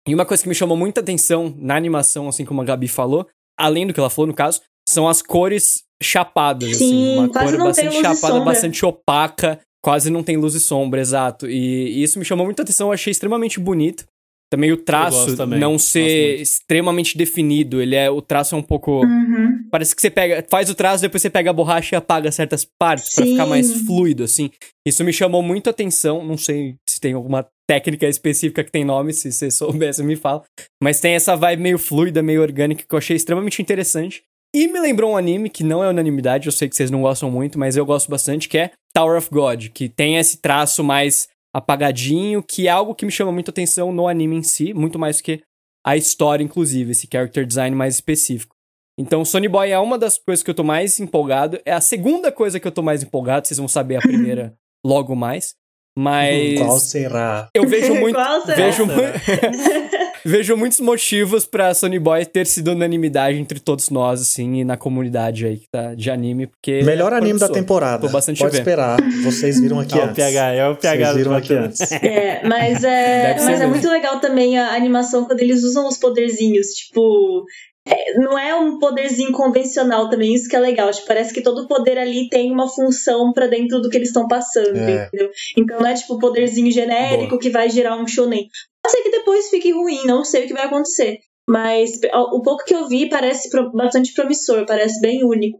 [0.07, 3.27] E uma coisa que me chamou muita atenção na animação, assim como a Gabi falou,
[3.59, 6.91] além do que ela falou no caso, são as cores chapadas, assim.
[6.91, 11.49] Sim, Uma quase cor bastante chapada, bastante opaca, quase não tem luz e sombra, exato.
[11.49, 14.05] E, e isso me chamou muita atenção, eu achei extremamente bonito.
[14.51, 16.43] Também o traço também, não ser muito.
[16.43, 19.69] extremamente definido, ele é o traço é um pouco Uhum.
[19.71, 22.67] Parece que você pega, faz o traço, depois você pega a borracha e apaga certas
[22.79, 23.33] partes pra Sim.
[23.33, 24.51] ficar mais fluido, assim.
[24.85, 26.25] Isso me chamou muito atenção.
[26.25, 30.43] Não sei se tem alguma técnica específica que tem nome, se você soubesse, me fala.
[30.83, 34.25] Mas tem essa vibe meio fluida, meio orgânica, que eu achei extremamente interessante.
[34.55, 37.31] E me lembrou um anime que não é unanimidade, eu sei que vocês não gostam
[37.31, 41.29] muito, mas eu gosto bastante, que é Tower of God, que tem esse traço mais
[41.55, 45.21] apagadinho, que é algo que me chama muito atenção no anime em si, muito mais
[45.21, 45.41] que
[45.85, 48.55] a história, inclusive, esse character design mais específico.
[48.99, 51.59] Então, Sony Boy é uma das coisas que eu tô mais empolgado.
[51.65, 55.15] É a segunda coisa que eu tô mais empolgado, vocês vão saber a primeira logo
[55.15, 55.55] mais.
[55.99, 57.49] Mas Qual será?
[57.55, 58.15] eu vejo muito.
[58.15, 58.57] Qual será?
[58.57, 58.93] vejo, mu-
[60.25, 64.77] vejo muitos motivos pra Sony Boy ter sido unanimidade entre todos nós, assim, e na
[64.77, 66.83] comunidade aí que tá de anime, porque.
[66.83, 68.07] Melhor anime da temporada.
[68.07, 68.61] Tô bastante Pode vendo.
[68.61, 68.99] esperar.
[69.25, 70.17] Vocês viram aqui É o antes.
[70.17, 71.93] PH, é o PH Vocês viram aqui antes.
[71.93, 76.69] É, mas é, mas é muito legal também a animação quando eles usam os poderzinhos.
[76.69, 77.45] Tipo,
[77.91, 80.91] é, não é um poderzinho convencional também, isso que é legal.
[80.91, 84.29] Tipo, parece que todo poder ali tem uma função pra dentro do que eles estão
[84.29, 85.07] passando, É.
[85.07, 85.31] entendeu?
[85.57, 88.47] Então não é tipo poderzinho genérico que vai gerar um shonen.
[88.83, 91.19] Pode ser que depois fique ruim, não sei o que vai acontecer.
[91.49, 91.99] Mas
[92.33, 95.59] o pouco que eu vi parece bastante promissor, parece bem único.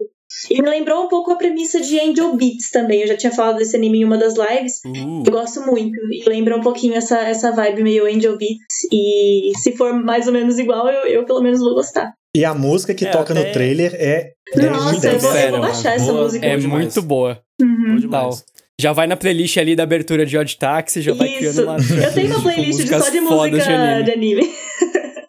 [0.49, 3.01] E me lembrou um pouco a premissa de Angel Beats também.
[3.01, 4.75] Eu já tinha falado desse anime em uma das lives.
[4.87, 5.99] Uh, Eu gosto muito.
[6.13, 8.85] E lembra um pouquinho essa, essa vibe meio Angel Beats.
[8.93, 12.13] E se for mais ou menos igual, eu, eu pelo menos vou gostar.
[12.37, 15.23] E a música que É, toca até- no trailer é 10 de Nossa, eu 10.
[15.23, 16.23] vou, eu Sério, vou baixar essa boa.
[16.25, 16.47] música.
[16.47, 16.81] É demais.
[16.85, 17.41] muito boa.
[17.61, 17.97] Uhum.
[17.97, 18.45] demais.
[18.81, 21.63] Já vai na playlist ali da abertura de Odd Taxi, já vai criando Isso.
[21.65, 21.77] uma.
[22.07, 24.05] Eu tenho uma playlist de músicas só de música de anime.
[24.05, 24.55] de anime.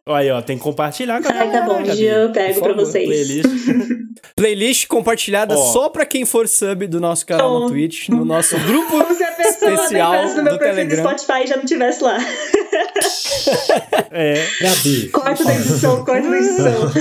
[0.08, 1.96] Olha aí, ó, tem que compartilhar com a Ai, tá galera, bom, Gabi.
[1.98, 3.08] dia eu pego Por pra favor, vocês.
[3.08, 3.46] Playlist.
[4.36, 5.58] Playlist compartilhada Ó.
[5.74, 7.68] só pra quem for sub do nosso canal no Bom.
[7.70, 8.90] Twitch, no nosso grupo.
[8.90, 11.18] Como se a pessoa Especial entrasse no meu do perfil do Telegram.
[11.18, 12.18] Spotify e já não tivesse lá.
[14.12, 14.48] É.
[14.62, 16.92] Gabi, Corta da edição, corta da edição.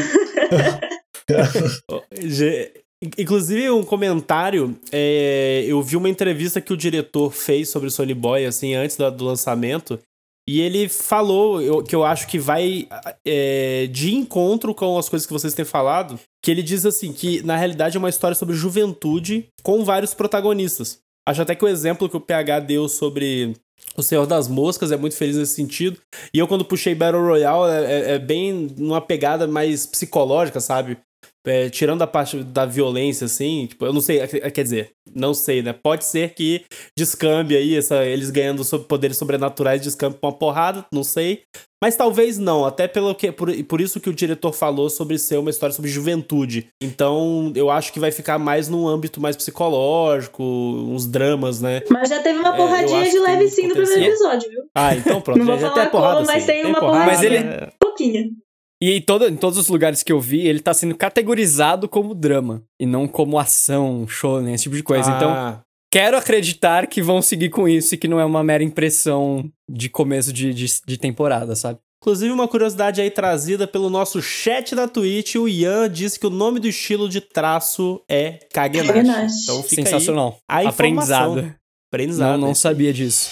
[3.18, 8.44] Inclusive, um comentário, é, eu vi uma entrevista que o diretor fez sobre Sony Boy,
[8.44, 9.98] assim, antes da- do lançamento,
[10.46, 12.86] e ele falou, eu- que eu acho que vai
[13.26, 17.42] é, de encontro com as coisas que vocês têm falado, que ele diz assim, que
[17.42, 20.98] na realidade é uma história sobre juventude com vários protagonistas.
[21.26, 23.54] Acho até que o exemplo que o PH deu sobre
[23.96, 26.00] o Senhor das Moscas é muito feliz nesse sentido.
[26.32, 30.98] E eu, quando puxei Battle Royale, é, é- é bem numa pegada mais psicológica, sabe?
[31.46, 35.62] É, tirando a parte da violência, assim, tipo, eu não sei, quer dizer, não sei,
[35.62, 35.72] né?
[35.72, 36.64] Pode ser que
[36.96, 41.42] descambe aí, essa, eles ganhando sobre poderes sobrenaturais, descambe com uma porrada, não sei.
[41.82, 45.38] Mas talvez não, até pelo que por, por isso que o diretor falou sobre ser
[45.38, 46.68] uma história sobre juventude.
[46.82, 51.80] Então, eu acho que vai ficar mais num âmbito mais psicológico, uns dramas, né?
[51.88, 54.64] Mas já teve uma é, porradinha é, de leve sim no primeiro episódio, viu?
[54.74, 56.46] Ah, então pronto, não já, vou já tem a porrada, como, mas sim.
[56.46, 57.06] tem, tem uma porrada.
[57.06, 57.72] Mas ele é...
[57.80, 58.36] pouquinho.
[58.82, 62.14] E em, todo, em todos os lugares que eu vi, ele tá sendo categorizado como
[62.14, 62.62] drama.
[62.80, 65.10] E não como ação, shonen, esse tipo de coisa.
[65.10, 65.60] Então, Ah,
[65.92, 69.90] quero acreditar que vão seguir com isso e que não é uma mera impressão de
[69.90, 71.78] começo de, de, de temporada, sabe?
[72.02, 76.30] Inclusive, uma curiosidade aí trazida pelo nosso chat da Twitch, o Ian disse que o
[76.30, 78.88] nome do estilo de traço é Kagenashi.
[78.94, 79.42] Kagenashi.
[79.42, 80.38] Então fica Sensacional.
[80.48, 80.70] aí a.
[80.70, 81.54] Aprendizado.
[81.92, 82.30] Aprendizado.
[82.32, 82.54] Não, não né?
[82.54, 83.28] sabia disso.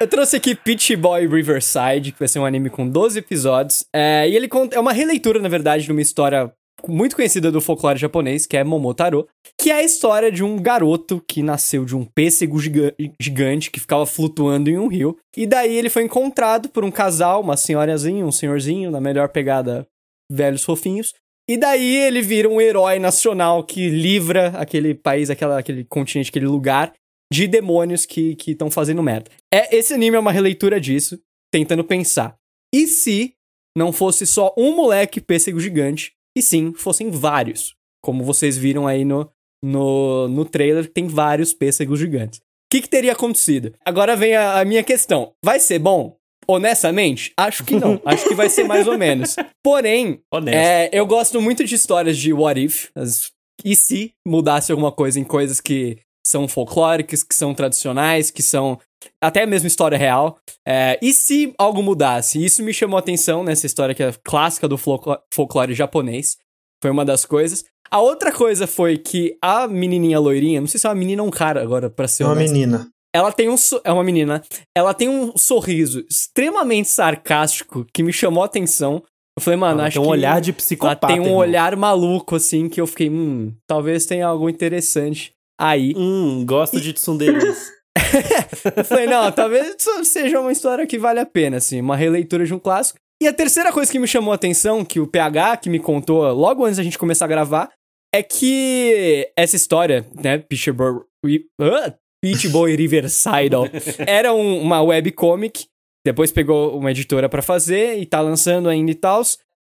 [0.00, 3.84] Eu trouxe aqui Peach Boy Riverside, que vai ser um anime com 12 episódios.
[3.92, 6.52] É, e ele conta, é uma releitura, na verdade, de uma história
[6.86, 9.26] muito conhecida do folclore japonês, que é Momotaro,
[9.60, 13.80] que é a história de um garoto que nasceu de um pêssego giga- gigante que
[13.80, 15.16] ficava flutuando em um rio.
[15.36, 19.84] E daí ele foi encontrado por um casal, uma senhorazinha, um senhorzinho, na melhor pegada
[20.30, 21.12] velhos fofinhos.
[21.50, 26.46] E daí ele vira um herói nacional que livra aquele país, aquela, aquele continente, aquele
[26.46, 26.92] lugar
[27.32, 29.30] de demônios que estão fazendo merda.
[29.52, 31.20] É, esse anime é uma releitura disso,
[31.52, 32.36] tentando pensar.
[32.74, 33.34] E se
[33.76, 37.74] não fosse só um moleque pêssego gigante, e sim, fossem vários?
[38.02, 39.30] Como vocês viram aí no,
[39.62, 42.38] no, no trailer, tem vários pêssegos gigantes.
[42.38, 43.74] O que, que teria acontecido?
[43.84, 45.32] Agora vem a, a minha questão.
[45.44, 46.16] Vai ser bom?
[46.46, 48.00] Honestamente, acho que não.
[48.04, 49.36] acho que vai ser mais ou menos.
[49.62, 50.20] Porém,
[50.54, 52.90] é, eu gosto muito de histórias de what if.
[52.94, 53.30] as-
[53.64, 58.78] e se mudasse alguma coisa em coisas que são folclóricas, que são tradicionais, que são
[59.22, 60.38] até mesmo história real.
[60.66, 62.44] É, e se algo mudasse?
[62.44, 66.36] Isso me chamou a atenção nessa história que é clássica do folclore, japonês.
[66.82, 67.64] Foi uma das coisas.
[67.90, 71.28] A outra coisa foi que a menininha loirinha, não sei se é uma menina ou
[71.28, 72.52] um cara agora, pra ser É uma honesto.
[72.52, 72.88] menina.
[73.14, 73.56] Ela tem um.
[73.56, 74.42] so- É uma menina.
[74.76, 79.02] Ela tem um sorriso extremamente sarcástico que me chamou a atenção.
[79.36, 81.06] Eu falei, mano, Ela acho tem um olhar de ela psicopata.
[81.06, 81.36] tem um irmão.
[81.38, 85.94] olhar maluco, assim, que eu fiquei, hum, talvez tenha algo interessante aí.
[85.96, 87.72] Hum, gosto de tsunderes.
[88.76, 92.44] Eu falei, não, talvez isso seja uma história que vale a pena, assim, uma releitura
[92.46, 92.98] de um clássico.
[93.20, 96.22] E a terceira coisa que me chamou a atenção, que o PH que me contou
[96.32, 97.70] logo antes da gente começar a gravar,
[98.14, 101.00] é que essa história, né, Peach Boy,
[101.60, 101.92] ah,
[102.22, 103.50] Peach Boy Riverside,
[104.06, 105.66] era um- uma webcomic,
[106.06, 109.20] depois pegou uma editora pra fazer e tá lançando ainda e tal.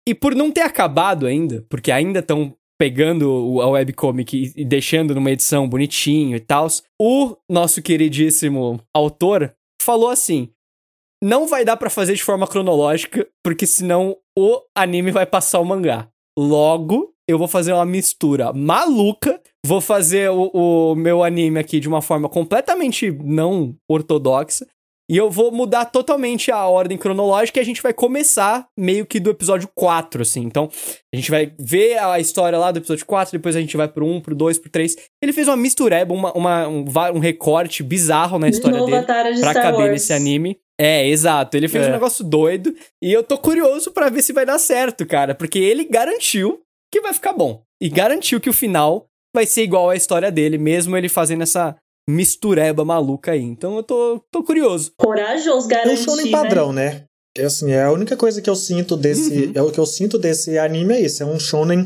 [0.06, 5.30] E por não ter acabado ainda, porque ainda estão pegando a webcomic e, deixando numa
[5.30, 6.68] edição bonitinho e tal,
[7.00, 10.48] o nosso queridíssimo autor falou assim:
[11.22, 15.64] não vai dar pra fazer de forma cronológica, porque senão o anime vai passar o
[15.64, 16.08] mangá.
[16.38, 21.88] Logo, eu vou fazer uma mistura maluca, vou fazer o, o meu anime aqui de
[21.88, 24.66] uma forma completamente não ortodoxa.
[25.10, 29.18] E eu vou mudar totalmente a ordem cronológica e a gente vai começar meio que
[29.18, 30.42] do episódio 4, assim.
[30.42, 30.68] Então,
[31.12, 34.04] a gente vai ver a história lá do episódio 4, depois a gente vai pro
[34.06, 34.96] 1, pro 2, pro 3.
[35.22, 39.06] Ele fez uma mistureba, uma, uma- um, um recorte bizarro na De história novo dele
[39.06, 39.92] pra Star caber Wars.
[39.92, 40.58] nesse anime.
[40.80, 41.56] É, exato.
[41.56, 41.88] Ele fez É.
[41.88, 45.58] um negócio doido e eu tô curioso pra ver se vai dar certo, cara, porque
[45.58, 46.60] ele garantiu
[46.92, 50.56] que vai ficar bom e garantiu que o final vai ser igual à história dele,
[50.58, 51.74] mesmo ele fazendo essa
[52.08, 53.42] mistureba maluca aí.
[53.42, 54.92] Então eu tô, tô curioso.
[54.98, 56.30] Corajoso, É um shonen né?
[56.32, 57.04] padrão, né?
[57.36, 59.46] É assim, é a única coisa que eu sinto desse.
[59.46, 59.52] Uhum.
[59.54, 61.22] É o que eu sinto desse anime é isso.
[61.22, 61.84] É um shonen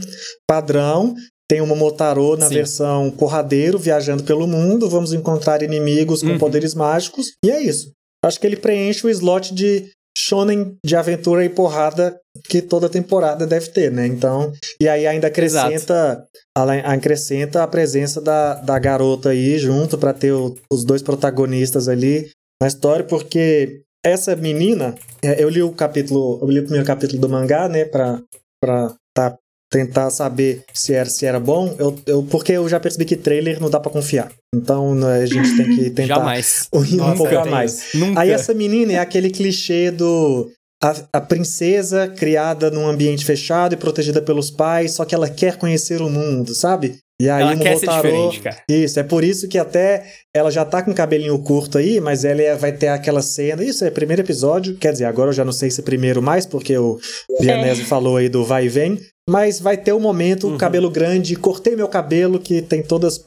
[0.49, 1.15] padrão.
[1.49, 2.55] Tem uma Motaro na Sim.
[2.55, 4.89] versão porradeiro, viajando pelo mundo.
[4.89, 6.39] Vamos encontrar inimigos com Uhum.
[6.39, 7.33] poderes mágicos.
[7.45, 7.91] E é isso.
[8.25, 13.47] Acho que ele preenche o slot de shonen de aventura e porrada que toda temporada
[13.47, 14.07] deve ter, né?
[14.07, 20.13] Então, e aí ainda acrescenta, além- acrescenta a presença da, da garota aí junto pra
[20.13, 25.73] ter o- os dois protagonistas ali na história, porque essa menina, é, eu li o
[25.73, 28.21] capítulo, eu li o primeiro capítulo do mangá, né, pra,
[28.61, 29.37] pra tá,
[29.73, 33.59] tentar saber se era, se era bom, eu, eu, porque eu já percebi que trailer
[33.61, 34.31] não dá pra confiar.
[34.55, 36.69] Então né, a gente tem que tentar Jamais.
[36.73, 37.87] um Nossa, pouco a mais.
[37.95, 38.21] Nunca.
[38.21, 40.51] Aí essa menina é aquele clichê do
[40.85, 45.57] a, a princesa criada num ambiente fechado e protegida pelos pais, só que ela quer
[45.57, 46.99] conhecer o mundo, sabe?
[47.21, 48.57] E aí Ela quer ser Momotaro- diferente, cara.
[48.69, 50.05] Isso, é por isso que até
[50.35, 53.63] ela já tá com o cabelinho curto aí, mas ela é- vai ter aquela cena.
[53.63, 56.47] Isso é primeiro episódio, quer dizer, agora eu já não sei se é primeiro mais,
[56.47, 56.99] porque o
[57.41, 58.99] Vianese falou aí do vai e vem.
[59.29, 60.59] Mas vai ter o momento, Uhum.
[60.59, 63.19] cabelo grande, cortei meu cabelo, que tem todas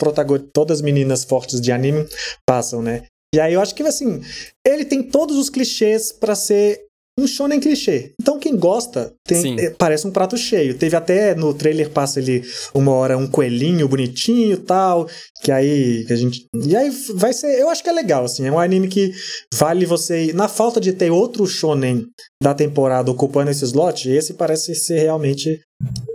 [0.54, 2.06] todas as meninas fortes de anime
[2.46, 3.04] passam, né?
[3.34, 4.22] E aí eu acho que, assim,
[4.66, 6.86] ele tem todos os clichês pra ser
[7.18, 8.14] um shonen clichê.
[8.22, 10.78] Então quem gosta tem, é, parece um prato cheio.
[10.78, 15.08] Teve até no trailer passa ali uma hora um coelhinho bonitinho e tal,
[15.42, 18.46] que aí que a gente e aí vai ser, eu acho que é legal assim,
[18.46, 19.12] é um anime que
[19.54, 22.06] vale você na falta de ter outro shonen
[22.42, 25.62] da temporada ocupando esse slot, esse parece ser realmente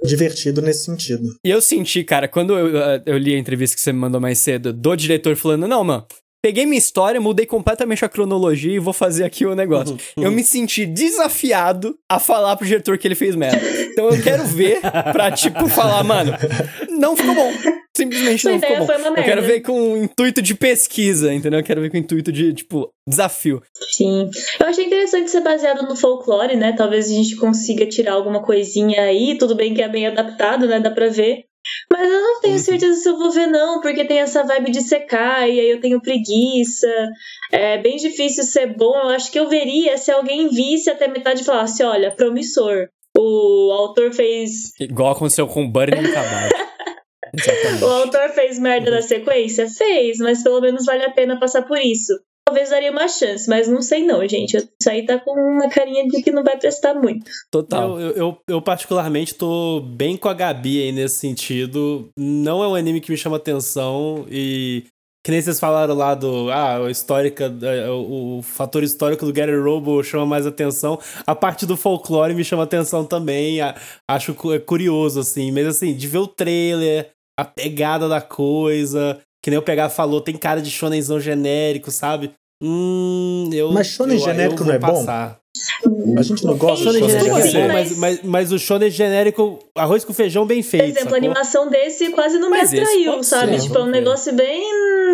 [0.05, 1.23] divertido nesse sentido.
[1.45, 2.69] E eu senti, cara, quando eu,
[3.07, 6.07] eu li a entrevista que você me mandou mais cedo, do diretor falando, não, mano,
[6.43, 9.97] peguei minha história, mudei completamente a cronologia e vou fazer aqui o negócio.
[10.17, 13.61] Eu me senti desafiado a falar pro diretor que ele fez merda.
[13.93, 14.81] Então eu quero ver
[15.13, 16.33] pra, tipo, falar, mano,
[16.89, 17.53] não ficou bom.
[17.97, 18.87] Simplesmente Sua não ficou ideia bom.
[18.87, 21.61] foi uma Eu quero ver com intuito de pesquisa, entendeu?
[21.61, 23.61] Eu quero ver com intuito de, tipo, desafio.
[23.93, 24.31] Sim.
[24.59, 26.73] Eu achei interessante ser baseado no folclore, né?
[26.73, 29.37] Talvez a gente consiga tirar alguma coisinha aí.
[29.37, 30.79] Tudo bem que é bem adaptado, né?
[30.81, 31.45] Dá pra ver.
[31.93, 34.81] Mas eu não tenho certeza se eu vou ver, não, porque tem essa vibe de
[34.81, 36.89] secar, e aí eu tenho preguiça.
[37.53, 38.95] É bem difícil ser bom.
[38.97, 42.89] Eu acho que eu veria se alguém visse até metade e falasse: olha, promissor.
[43.17, 44.73] O autor fez.
[44.81, 46.51] Igual aconteceu com Burning Caballo.
[47.33, 47.85] Exatamente.
[47.85, 49.69] O autor fez merda na sequência?
[49.69, 52.13] Fez, mas pelo menos vale a pena passar por isso.
[52.51, 54.57] Talvez daria uma chance, mas não sei não, gente.
[54.57, 57.31] Isso aí tá com uma carinha de que não vai prestar muito.
[57.49, 57.99] Total.
[58.01, 62.09] Eu, eu, eu, particularmente tô bem com a Gabi aí nesse sentido.
[62.19, 64.83] Não é um anime que me chama atenção e
[65.25, 69.33] que nem vocês falaram lá do ah, a histórica, eh, o, o fator histórico do
[69.33, 70.99] Gary Robo chama mais atenção.
[71.25, 73.61] A parte do folclore me chama atenção também.
[73.61, 73.77] a-
[74.11, 79.51] acho é curioso assim, mas assim, de ver o trailer, a pegada da coisa, que
[79.51, 82.33] nem o Pegar falou, tem cara de shonenzão genérico, sabe?
[82.63, 84.87] Hum, eu Mas shonen eu- eu genérico vou não é bom?
[84.87, 85.41] passar.
[86.17, 88.91] A gente não gosta de shonen genérico é Sim, bom, mas, mas- mas, o shonen
[88.91, 90.85] genérico, arroz com feijão bem Por feito.
[90.85, 91.17] exemplo, a sacou?
[91.17, 93.59] animação desse quase não Mas me atraiu, sabe?
[93.59, 94.63] ser, tipo, é um negócio bem.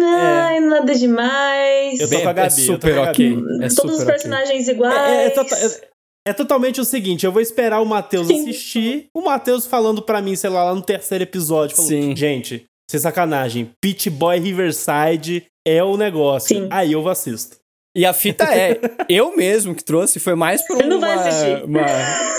[0.05, 2.01] Ai, nada demais.
[2.01, 3.33] Eu tô com a é Gabi, eu tô super a ok.
[3.33, 4.95] É Todos super os personagens É, iguais.
[5.19, 5.89] é, é tota- é-
[6.29, 10.35] é totalmente o seguinte, eu vou esperar o Matheus assistir, o Matheus falando pra mim,
[10.35, 12.15] sei lá, lá no terceiro episódio, falou, Sim.
[12.17, 16.57] gente, sem sacanagem, Pit Boy Riverside é o negócio.
[16.57, 16.69] Sim.
[16.71, 17.57] Aí eu assisto.
[17.97, 21.65] E a fita é, eu mesmo que trouxe, foi mais por uma, assistir.
[21.65, 21.87] uma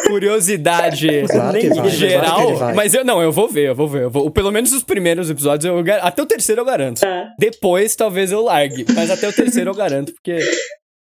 [0.07, 2.49] curiosidade Claro que vai, claro que geral.
[2.49, 2.73] ele vai.
[2.75, 4.03] Mas eu não, eu vou ver, eu vou ver.
[4.03, 7.01] Eu vou, pelo menos os primeiros episódios, eu, até o terceiro eu garanto.
[7.01, 7.33] Tá.
[7.39, 10.37] Depois talvez eu largue, mas até o terceiro eu garanto, porque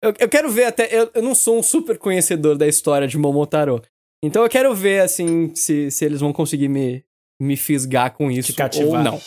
[0.04, 0.88] eu, eu quero ver até.
[0.92, 3.82] Eu, eu não sou um super conhecedor da história de Momotaro.
[4.24, 7.04] Então eu quero ver, assim, se, se eles vão conseguir me,
[7.44, 8.54] me fisgar com isso
[8.86, 9.20] ou não.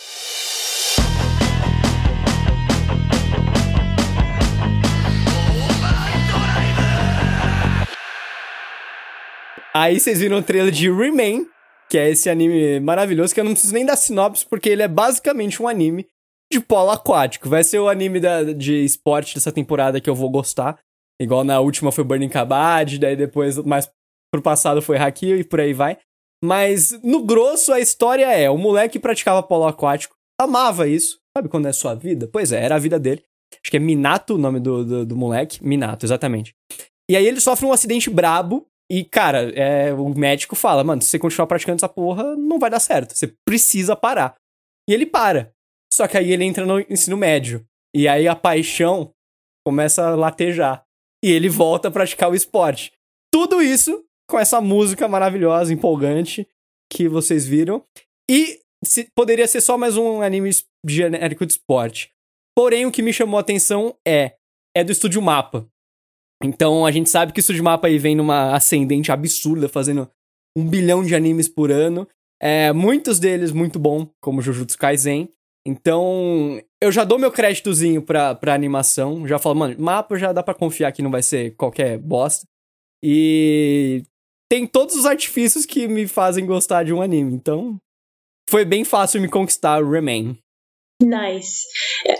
[9.74, 11.46] Aí vocês viram o trailer de Remain,
[11.90, 14.88] que é esse anime maravilhoso, que eu não preciso nem dar sinopse, porque ele é
[14.88, 16.06] basicamente um anime
[16.50, 17.48] de polo aquático.
[17.48, 20.78] Vai ser o anime da- de esporte dessa temporada que eu vou gostar.
[21.20, 23.90] Igual na última foi Burning Kabad, daí depois, mais
[24.32, 25.98] pro passado foi Haki e por aí vai.
[26.42, 31.18] Mas, no grosso, a história é: o moleque praticava polo aquático, amava isso.
[31.36, 32.28] Sabe quando é sua vida?
[32.32, 33.22] Pois é, era a vida dele.
[33.62, 35.64] Acho que é Minato o nome do, do, do moleque.
[35.64, 36.54] Minato, exatamente.
[37.10, 38.66] E aí ele sofre um acidente brabo.
[38.90, 42.70] E, cara, é, o médico fala: mano, se você continuar praticando essa porra, não vai
[42.70, 43.14] dar certo.
[43.14, 44.34] Você precisa parar.
[44.88, 45.52] E ele para.
[45.92, 47.66] Só que aí ele entra no ensino médio.
[47.94, 49.12] E aí a paixão
[49.66, 50.84] começa a latejar.
[51.24, 52.92] E ele volta a praticar o esporte.
[53.32, 56.46] Tudo isso com essa música maravilhosa, empolgante,
[56.92, 57.84] que vocês viram.
[58.30, 60.50] E se- poderia ser só mais um anime
[60.86, 62.10] genérico de esporte.
[62.56, 64.34] Porém, o que me chamou a atenção é,
[64.76, 65.66] é do Estúdio Mapa.
[66.42, 70.10] Então, a gente sabe que o Estúdio Mapa aí vem numa ascendente absurda, fazendo
[70.56, 72.06] um bilhão de animes por ano.
[72.40, 75.28] É, muitos deles muito bom, como Jujutsu Kaisen.
[75.66, 79.26] Então, eu já dou meu créditozinho pra, pra animação.
[79.26, 82.46] Já falo, mano, mapa já dá pra confiar que não vai ser qualquer bosta.
[83.02, 84.02] E
[84.50, 87.34] tem todos os artifícios que me fazem gostar de um anime.
[87.34, 87.76] Então,
[88.48, 90.38] foi bem fácil me conquistar o Remain.
[91.02, 91.66] Nice.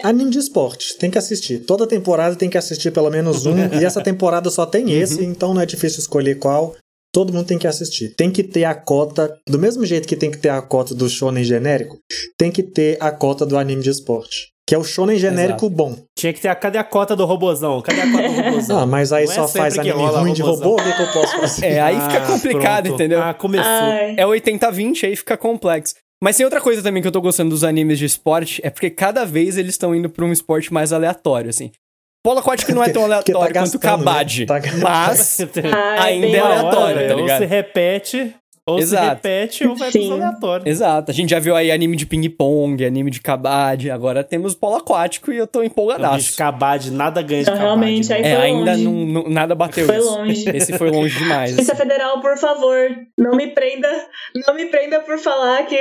[0.02, 1.60] Anime de esporte, tem que assistir.
[1.64, 3.56] Toda temporada tem que assistir pelo menos um.
[3.56, 6.76] e essa temporada só tem esse, então não é difícil escolher qual.
[7.12, 8.14] Todo mundo tem que assistir.
[8.14, 11.08] Tem que ter a cota, do mesmo jeito que tem que ter a cota do
[11.08, 11.98] shonen genérico,
[12.36, 14.52] tem que ter a cota do anime de esporte.
[14.68, 15.96] Que é o shonen genérico bom.
[16.18, 17.80] Tinha que ter a, cadê a cota do robozão?
[17.82, 18.78] Cadê a cota do robozão?
[18.80, 21.12] Ah, mas aí Não é só sempre faz anime ruim de robô, o que, eu
[21.12, 21.66] posso fazer?
[21.66, 22.94] É, aí fica Ah, complicado, pronto.
[22.94, 23.22] entendeu?
[23.22, 23.70] Ah, começou.
[23.70, 24.14] Ai.
[24.18, 25.94] É 80-20, aí fica complexo.
[26.20, 28.90] Mas tem outra coisa também que eu tô gostando dos animes de esporte, é porque
[28.90, 31.70] cada vez eles estão indo pra um esporte mais aleatório, assim.
[32.24, 34.10] Polo aquático não é tão Porque tá aleatório quanto o gastando, né?
[34.10, 35.38] Kabaddi, Tá- mas
[35.98, 37.38] Ai, ainda é aleatório, hora, tá ou ligado?
[37.38, 38.34] se repete,
[38.68, 39.04] Ou Exato.
[39.04, 39.98] se repete ou vai Sim.
[40.08, 40.66] pros aleatórios.
[40.68, 41.10] Exato.
[41.10, 45.32] A gente já viu aí anime de ping-pong, anime de kabaddi, agora temos polo aquático
[45.32, 46.36] e eu tô empolgadaço.
[46.36, 47.68] Cabade, nada ganha de Não, Cabade.
[47.80, 48.32] realmente, aí né?
[48.32, 48.84] É, foi ainda longe.
[48.84, 48.92] não,
[49.22, 50.10] não- nada bateu Foi isso.
[50.10, 50.44] longe.
[50.56, 51.52] Esse foi longe demais.
[51.52, 51.82] Polícia assim.
[51.82, 52.76] Federal, por favor,
[53.16, 53.88] não me prenda,
[54.46, 55.76] não me prenda por falar que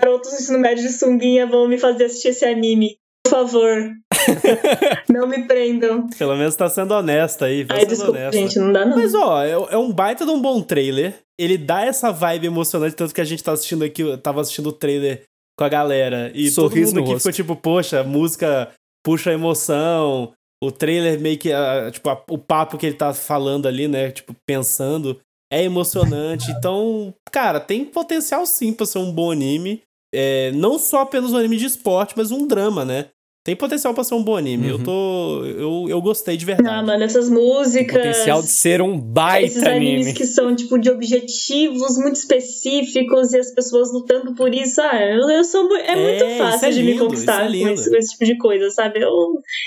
[0.00, 2.96] garotos do ensino médio de sunguinha vão me fazer assistir esse anime.
[3.24, 3.92] Por favor.
[5.08, 6.08] não me prendam.
[6.08, 7.66] Pelo menos tá sendo honesta aí.
[7.68, 8.32] Ai, sendo desculpa, honesta.
[8.40, 8.96] gente, não dá não.
[8.96, 11.18] Mas, ó, é, é um baita de um bom trailer.
[11.38, 14.68] Ele dá essa vibe emocionante, tanto que a gente tá assistindo aqui, eu tava assistindo
[14.68, 15.22] o trailer
[15.58, 16.30] com a galera.
[16.34, 17.22] E Sorriso todo no mundo aqui rosto.
[17.22, 18.70] ficou tipo, poxa, a música
[19.04, 20.32] puxa a emoção.
[20.62, 24.10] O trailer meio que, ah, tipo, a- o papo que ele tá falando ali, né?
[24.10, 25.18] Tipo, pensando,
[25.50, 26.50] é emocionante.
[26.50, 29.80] Então, cara, tem potencial sim pra ser um bom anime.
[30.12, 33.06] É, não só apenas um anime de esporte, mas um drama, né?
[33.42, 34.68] Tem potencial pra ser um bom anime.
[34.68, 34.82] Eu Uhum.
[34.84, 35.44] tô.
[35.46, 36.68] Eu, eu gostei de verdade.
[36.68, 37.96] Ah, mano, essas músicas.
[37.96, 40.12] Potencial de ser um Esses baita animes anime.
[40.14, 44.80] que são, tipo, de objetivos muito específicos e as pessoas lutando por isso.
[44.82, 47.56] Ah, eu, eu sou mu- É muito É, fácil é de lindo, me conquistar isso
[47.56, 49.00] é com, esse, com esse tipo de coisa, sabe?
[49.00, 49.10] Eu,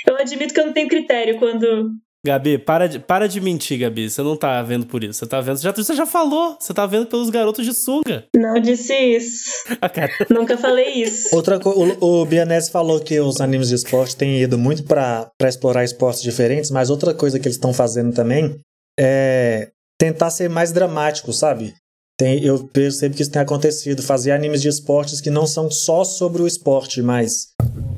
[0.08, 1.90] eu admito que eu não tenho critério quando.
[2.26, 4.10] Gabi, para de, para de mentir, Gabi.
[4.10, 5.20] Você não tá vendo por isso.
[5.20, 5.58] Você tá vendo.
[5.58, 6.56] Você já, você já falou.
[6.58, 8.26] Você tá vendo pelos garotos de sunga.
[8.36, 9.44] Não disse isso.
[9.82, 10.10] Ah, cara.
[10.30, 11.36] Nunca falei isso.
[11.36, 15.30] Outra co- o, o Bianese falou que os animes de esporte têm ido muito pra
[15.44, 18.58] explorar esportes diferentes, mas outra coisa que eles estão fazendo também
[18.98, 21.74] é tentar ser mais dramático, sabe?
[22.18, 26.04] Tem, eu percebo que isso tem acontecido, fazer animes de esportes que não são só
[26.04, 27.48] sobre o esporte, mas,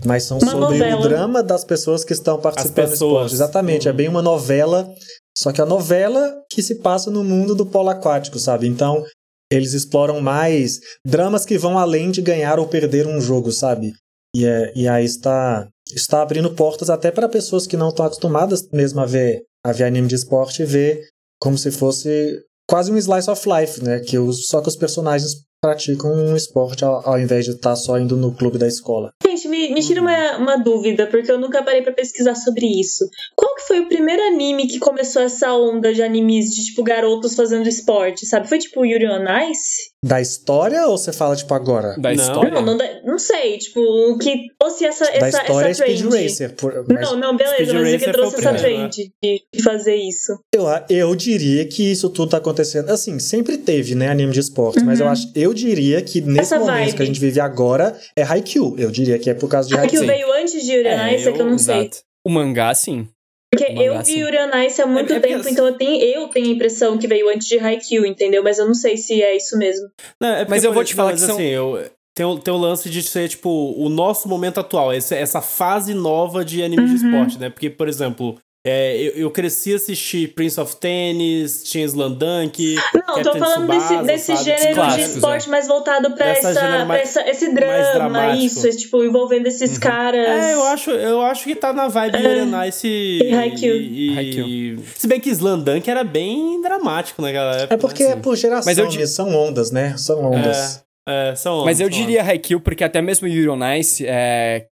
[0.05, 0.99] mas são Uma sobre novela.
[0.99, 3.11] o drama das pessoas que estão participando do pessoas.
[3.13, 3.33] esporte.
[3.33, 4.89] Exatamente, é bem uma novela,
[5.37, 8.67] só que a novela que se passa no mundo do polo aquático, sabe?
[8.67, 9.03] Então,
[9.51, 13.91] eles exploram mais dramas que vão além de ganhar ou perder um jogo, sabe?
[14.33, 18.65] E, é, e aí está, está abrindo portas até para pessoas que não estão acostumadas
[18.71, 21.01] mesmo a ver, a ver anime de esporte e ver
[21.39, 23.99] como se fosse quase um slice of life, né?
[23.99, 27.97] Que os, só que os personagens praticam um esporte ao, ao invés de estar só
[27.97, 29.09] indo no clube da escola.
[29.25, 33.09] Gente, me, me tira uma, uma dúvida, porque eu nunca parei pra pesquisar sobre isso.
[33.35, 37.35] Qual que foi o primeiro anime que começou essa onda de animes de, tipo, garotos
[37.35, 38.47] fazendo esporte, sabe?
[38.47, 39.94] Foi, tipo, Yuri on Ice?
[40.05, 41.95] Da história ou você fala, tipo, agora?
[41.97, 42.23] Da Não.
[42.23, 42.51] história.
[42.51, 45.83] Não, não, da- não sei, tipo, o que trouxe essa, da essa, história é essa
[45.83, 46.23] Speed trend.
[46.23, 46.55] Racer.
[46.55, 49.41] Por, mas Não, não, beleza, Speed mas o que Racer trouxe essa primeiro, trend de,
[49.53, 50.39] de fazer isso?
[50.53, 52.89] eu, eu diria que isso tudo tá acontecendo.
[52.91, 56.39] Assim, sempre teve, né, anime de esporte, mas eu acho, eu diria que nesse Uhum.
[56.41, 56.95] Essa momento vibe.
[56.97, 58.75] que a gente vive agora é Haikyuu.
[58.77, 60.05] Eu diria que é por causa de Aqui Haikyuu.
[60.05, 61.79] veio antes de Yuri É, Ice, é que eu não sei.
[61.79, 61.97] Exato.
[62.23, 63.07] O mangá, sim.
[63.51, 64.19] Porque eu vi sim.
[64.19, 66.47] Yuri on Ice há muito É- é porque tempo, assim- então eu tenho, eu tenho
[66.47, 68.43] a impressão que veio antes de Haikyuu, entendeu?
[68.43, 69.87] Mas eu não sei se é isso mesmo.
[70.19, 72.53] Não, é porque, Mas eu vou te falar que são- assim, eu, tem, o, tem
[72.53, 76.83] o lance de ser, tipo, o nosso momento atual, esse- essa fase nova de anime
[76.85, 76.95] de Uhum.
[77.11, 77.49] esporte, né?
[77.49, 82.75] Porque, por exemplo, é, eu, eu cresci a assistir Prince of Tennis, tinha Slandunk.
[82.93, 86.49] Não, tô Captain falando desse, Tsubasa, desse gênero de Clássicos, esporte mais voltado pra, Dessa
[86.49, 87.55] essa, gênero pra mais- essa- esse mais
[87.93, 89.79] drama, isso, é, tipo, envolvendo esses Uhum.
[89.79, 90.27] caras.
[90.27, 92.21] É, eu acho, eu acho que tá na vibe É.
[92.21, 93.75] Yuri Nice e, E Haikyuu.
[93.77, 94.79] e-.
[94.95, 97.73] Se bem que Slandunk era bem dramático naquela época.
[97.73, 98.11] É porque né?
[98.11, 99.05] é por geração, Mas eu di- né?
[99.05, 99.93] são ondas, né?
[99.97, 100.83] São ondas.
[101.07, 104.65] É, são Mas eu são diria Haikyuu, porque até mesmo Yuri on Ice, é,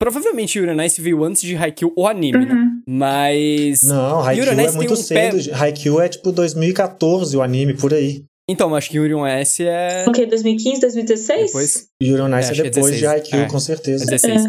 [0.00, 2.54] provavelmente Yuri on Ice veio antes de Haikyuu, o anime, né?
[2.54, 2.82] Uhum.
[2.88, 3.82] Mas...
[3.84, 5.54] Não, Haikyuu é muito um pé- cedo.
[5.54, 8.24] Haikyuu é tipo 2014 o anime, por aí.
[8.48, 10.04] Então, eu acho que Yuri on Ice é...
[10.08, 10.26] O quê?
[10.26, 11.46] 2015, 2016?
[11.46, 11.86] Depois...
[12.02, 12.98] Yuri on É, Ice é, é depois 16.
[12.98, 13.46] de Haikyuu, É.
[13.46, 14.04] com certeza.
[14.04, 14.42] É 16.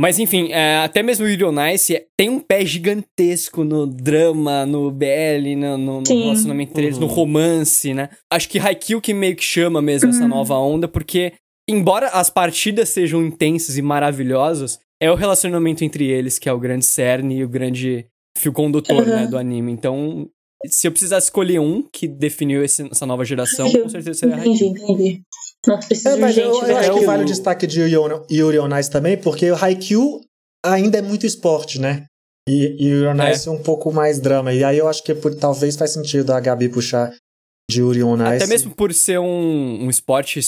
[0.00, 3.84] Mas enfim, é, até mesmo o Yuri on Ice é- tem um pé gigantesco no
[3.84, 7.12] drama, no BL, no, no- no relacionamento entre eles, no Uhum.
[7.14, 8.08] romance, né?
[8.32, 10.28] Acho que Haikyuu que meio que chama mesmo essa Uhum.
[10.28, 11.32] nova onda, porque
[11.68, 16.58] embora as partidas sejam intensas e maravilhosas, é o relacionamento entre eles que é o
[16.58, 19.06] grande cerne e o grande fio condutor, Uhum.
[19.06, 19.72] né, do anime.
[19.72, 20.28] Então,
[20.66, 23.82] se eu precisasse escolher um que definiu esse- essa nova geração, Haikyuu.
[23.84, 24.54] com certeza seria Haikyuu.
[24.54, 25.22] Entendi, entendi.
[25.66, 28.72] Nossa, preciso É, mas urgente eu, eu acho que vale o destaque de Yuri on-
[28.74, 30.20] on Ice também, porque o Haikyuu
[30.64, 32.06] ainda é muito esporte, né?
[32.48, 33.32] E, e Yuri on É.
[33.32, 34.52] Ice é um pouco mais drama.
[34.54, 37.12] E aí eu acho que por- talvez faz sentido a Gabi puxar
[37.70, 38.36] de Yuri on Ice.
[38.36, 40.38] Até mesmo por ser um, um esporte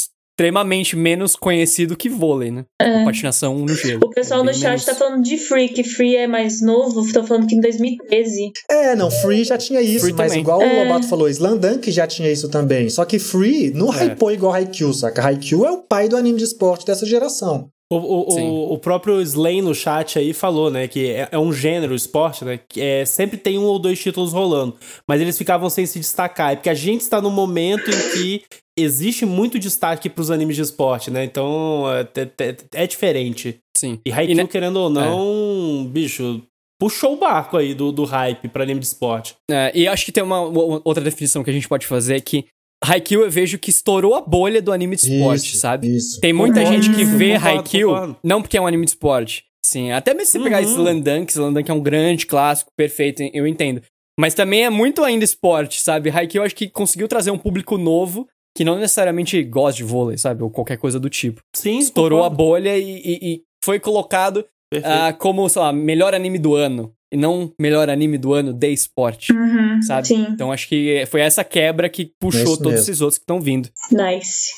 [0.41, 2.65] extremamente menos conhecido que vôlei, né?
[2.81, 3.05] É.
[3.05, 4.01] Patinação no gelo.
[4.07, 7.07] O pessoal É no chat menos- tá falando de Free, que Free é mais novo,
[7.13, 8.51] tô falando que em 2013.
[8.71, 10.41] É, não, Free já tinha isso, Free mas também.
[10.43, 10.67] igual É.
[10.81, 12.89] o Lobato falou, Slandunk já tinha isso também.
[12.89, 14.07] Só que Free não É.
[14.07, 15.23] hypou igual Haikyuu, saca?
[15.23, 17.69] Haikyuu é o pai do anime de esporte dessa geração.
[17.93, 21.53] O, o, o, o próprio Slay no chat aí falou, né, que é, é um
[21.53, 24.77] gênero, o esporte, né, que é, sempre tem um ou dois títulos rolando,
[25.09, 28.43] mas eles ficavam sem se destacar, é porque a gente está num momento em que
[28.83, 32.09] existe muito destaque pros animes de esporte, né, então é,
[32.45, 33.59] é- é diferente.
[33.77, 33.99] Sim.
[34.05, 36.43] E Haikyuu, E ne- querendo ou não, bicho,
[36.79, 39.35] puxou o barco aí do, do hype pra anime de esporte.
[39.51, 42.45] É, e acho que tem uma, uma outra definição que a gente pode fazer que
[42.83, 45.95] Haikyuu eu vejo que estourou a bolha do anime de esporte, Isso, sabe?
[45.95, 46.19] Isso.
[46.21, 48.17] Tem muita Concordo, gente que vê concordo, Haikyuu concordo.
[48.25, 49.45] não porque é um anime de esporte.
[49.63, 50.69] Sim, até mesmo se você pegar Uhum.
[50.71, 53.83] Slam Dunk, Slam Dunk é um grande clássico, perfeito, eu entendo.
[54.19, 56.09] Mas também é muito ainda esporte, sabe?
[56.11, 58.27] Haikyuu eu acho que conseguiu trazer um público novo
[58.61, 60.43] que não necessariamente gosta de vôlei, sabe?
[60.43, 61.41] Ou qualquer coisa do tipo.
[61.57, 64.45] Sim, Estourou a bolha e, e- e foi colocado
[64.85, 66.93] ah, como, sei lá, melhor anime do ano.
[67.11, 70.09] E não melhor anime do ano de esporte, Uhum, sabe?
[70.09, 72.83] Sim, Então acho que foi essa quebra que puxou É isso todos mesmo.
[72.83, 73.71] esses outros que estão vindo.
[73.91, 74.51] nice.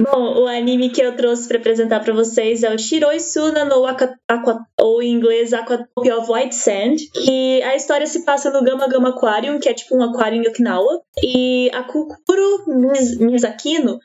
[0.00, 3.86] Bom, o anime que eu trouxe pra apresentar pra vocês é o Shiroi Suna no
[3.86, 8.64] Aqua, Aqua- ou em inglês Aquatopia of White Sand, que a história se passa no
[8.64, 14.00] Gama Gama Aquarium, que é tipo um aquário em Okinawa, e a Kukuro Miz- Mizakino,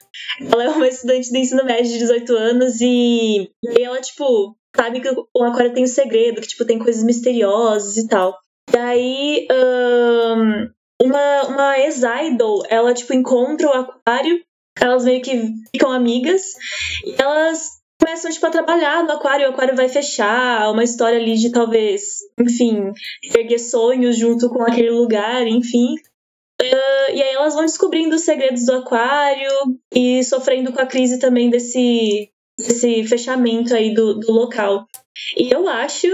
[0.52, 5.00] ela é uma estudante do ensino médio de 18 anos e, e ela, tipo, sabe
[5.00, 8.38] que o aquário tem um segredo, que, tipo, tem coisas misteriosas e tal.
[8.70, 10.68] Daí, ahn,
[11.02, 14.40] uma, uma ex-idol, ela, tipo, encontra o aquário,
[14.82, 16.54] elas meio que ficam amigas,
[17.06, 21.36] e elas começam, tipo, a trabalhar no aquário, o aquário vai fechar, uma história ali
[21.36, 22.92] de talvez, enfim,
[23.36, 25.96] erguer sonhos junto com aquele lugar, enfim.
[26.62, 29.52] Ah, e aí elas vão descobrindo os segredos do aquário
[29.94, 34.88] e sofrendo com a crise também desse, desse fechamento aí do, do local.
[35.36, 36.08] E eu acho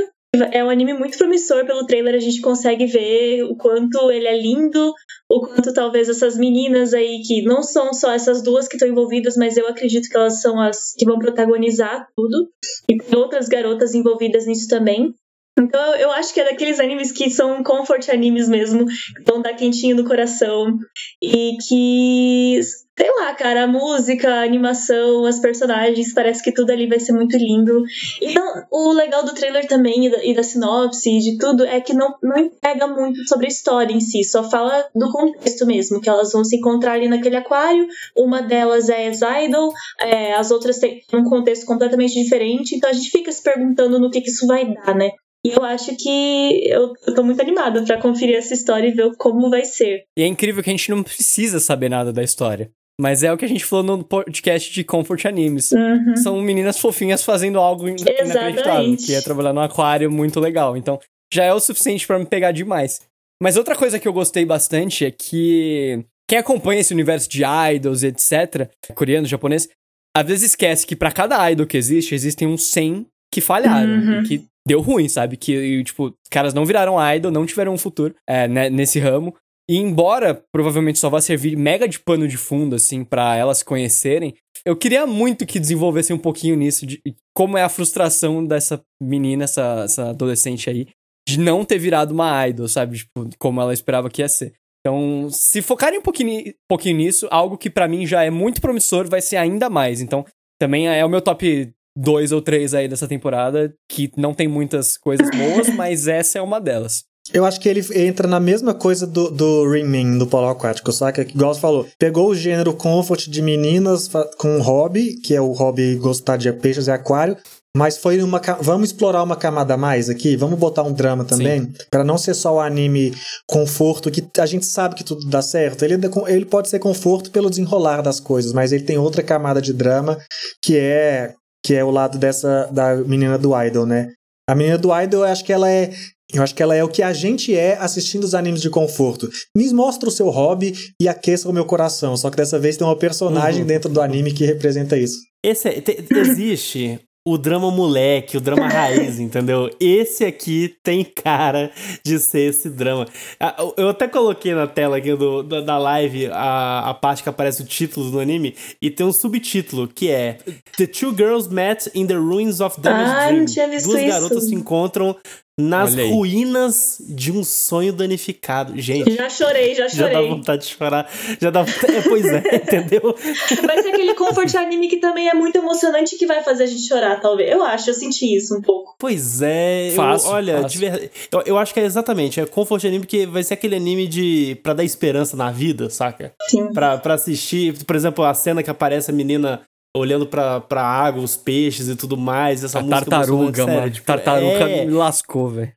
[0.51, 4.35] é um anime muito promissor pelo trailer, a gente consegue ver o quanto ele é
[4.39, 4.93] lindo,
[5.29, 9.37] o quanto talvez essas meninas aí, que não são só essas duas que estão envolvidas,
[9.37, 12.49] mas eu acredito que elas são as que vão protagonizar tudo.
[12.89, 15.13] E tem outras garotas envolvidas nisso também.
[15.59, 19.53] Então eu- acho que é daqueles animes que são comfort animes mesmo, que vão dar
[19.53, 20.77] quentinho no coração.
[21.21, 22.59] E que,
[22.97, 27.13] sei lá, cara, a música, a animação, as personagens, parece que tudo ali vai ser
[27.13, 27.83] muito lindo.
[28.21, 31.81] Então, o legal do trailer também e da, e da sinopse e de tudo é
[31.81, 35.99] que não, não entrega muito sobre a história em si, só fala do contexto mesmo,
[35.99, 40.77] que elas vão se encontrar ali naquele aquário, uma delas é ex-idol, é, as outras
[40.77, 44.45] têm um contexto completamente diferente, então a gente fica se perguntando no que, que isso
[44.45, 45.09] vai dar, né?
[45.45, 49.49] E eu acho que eu, tô muito animada pra conferir essa história e ver como
[49.49, 50.05] vai ser.
[50.17, 52.71] E é incrível que a gente não precisa saber nada da história.
[52.99, 55.71] Mas é o que a gente falou no podcast de Comfort Animes.
[55.71, 56.15] Uhum.
[56.17, 60.77] São meninas fofinhas fazendo algo in- inacreditável, que é trabalhar num aquário muito legal.
[60.77, 60.99] Então,
[61.33, 63.01] já é o suficiente pra me pegar demais.
[63.41, 68.03] Mas outra coisa que eu gostei bastante é que quem acompanha esse universo de idols,
[68.03, 69.67] etc, coreano, japonês,
[70.15, 74.23] às vezes esquece que pra cada idol que existe, existem uns 100 que falharam, Uhum.
[74.23, 75.35] que deu ruim, sabe?
[75.35, 79.35] Que, tipo, os caras não viraram idol, não tiveram um futuro é, né, nesse ramo.
[79.69, 83.65] E embora provavelmente só vá servir mega de pano de fundo, assim, pra elas se
[83.65, 84.33] conhecerem,
[84.65, 87.01] eu queria muito que desenvolvessem um pouquinho nisso, de
[87.35, 90.87] como é a frustração dessa menina, essa, essa adolescente aí,
[91.27, 92.97] de não ter virado uma idol, sabe?
[92.97, 94.53] Tipo, como ela esperava que ia ser.
[94.85, 99.09] Então, se focarem um pouquinho, pouquinho nisso, algo que pra mim já é muito promissor,
[99.09, 100.01] vai ser ainda mais.
[100.01, 100.25] Então,
[100.59, 104.97] também é o meu top 2 ou 3 aí dessa temporada, que não tem muitas
[104.97, 107.05] coisas boas, mas essa é uma delas.
[107.31, 111.21] Eu acho que ele entra na mesma coisa do, do Ringmin, do polo aquático, saca?
[111.21, 115.95] Igual você falou, pegou o gênero comfort de meninas com hobby, que é o hobby
[115.95, 117.37] gostar de peixes e aquário,
[117.75, 118.39] mas foi uma.
[118.61, 120.35] Vamos explorar uma camada a mais aqui?
[120.35, 121.73] Vamos botar um drama também?
[121.89, 123.13] Pra não ser só o anime
[123.47, 125.83] conforto, que a gente sabe que tudo dá certo.
[125.83, 125.95] Ele,
[126.27, 130.19] ele pode ser conforto pelo desenrolar das coisas, mas ele tem outra camada de drama
[130.61, 131.33] que é
[131.65, 134.11] que é o lado dessa da menina do idol, né?
[134.47, 135.91] A menina do idol, eu acho que ela é
[136.31, 139.29] eu acho que ela é o que a gente é assistindo os animes de conforto.
[139.57, 142.15] Me mostra o seu hobby e aqueça o meu coração.
[142.17, 143.67] Só que dessa vez tem uma personagem Uhum.
[143.67, 145.17] dentro do anime que representa isso.
[145.43, 149.69] Esse é- te- existe o drama moleque, o drama raiz, entendeu?
[149.79, 151.71] Esse aqui tem cara
[152.05, 153.05] de ser esse drama.
[153.39, 157.29] Ah, eu- até coloquei na tela aqui do, da, da live a, a parte que
[157.29, 160.37] aparece o título do anime e tem um subtítulo que é
[160.77, 163.39] The Two Girls Met in the Ruins of Devil's Ah, Dream.
[163.39, 164.09] não tinha visto Duas isso.
[164.09, 165.15] garotas se encontram
[165.59, 168.73] nas ruínas de um sonho danificado.
[168.79, 170.29] Gente, Já chorei, já já dá chorei.
[170.29, 171.09] vontade de chorar.
[171.39, 171.95] Já dá vontade...
[171.95, 173.15] é, Pois é, entendeu?
[173.63, 176.67] Vai ser aquele comfort anime que também é muito emocionante e que vai fazer a
[176.67, 177.51] gente chorar, talvez.
[177.51, 178.95] Eu acho, eu senti isso um pouco.
[178.97, 180.69] Pois é, eu- Fácil, olha, fácil.
[180.69, 183.75] de verdade, eu, eu acho que é exatamente, é comfort anime porque vai ser aquele
[183.75, 186.33] anime de pra dar esperança na vida, saca?
[186.49, 186.71] Sim.
[186.73, 189.61] Pra, pra assistir, por exemplo, a cena que aparece a menina
[189.95, 193.89] olhando pra, pra água, os peixes e tudo mais, essa A música tartaruga, mano.
[193.91, 195.71] tipo, tartaruga é, me lascou, velho.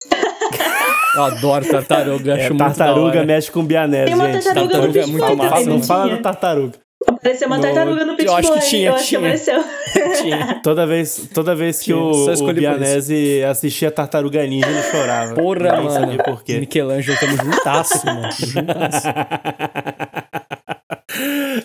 [1.15, 4.19] Eu adoro tartaruga, é, acho muito da tartaruga mexe com bianese, gente.
[4.45, 6.79] tartaruga, Tartaruga muito é muito fofa Não fala, não massa, da tartaruga.
[7.23, 9.21] Pareceu uma No- tartaruga no Pit eu acho que tinha, eu acho tinha.
[9.21, 9.65] que apareceu.
[10.23, 10.61] Tinha.
[10.63, 12.11] Toda vez, toda vez que Tinha, o,
[12.51, 15.35] o Bianese assistia Tartaruga Ninja, ele chorava.
[15.35, 15.91] Porra, Nem mano.
[15.91, 16.59] sabia por quê.
[16.59, 18.29] Michelangelo, tamo juntasso, mano.
[18.39, 19.07] Juntasso.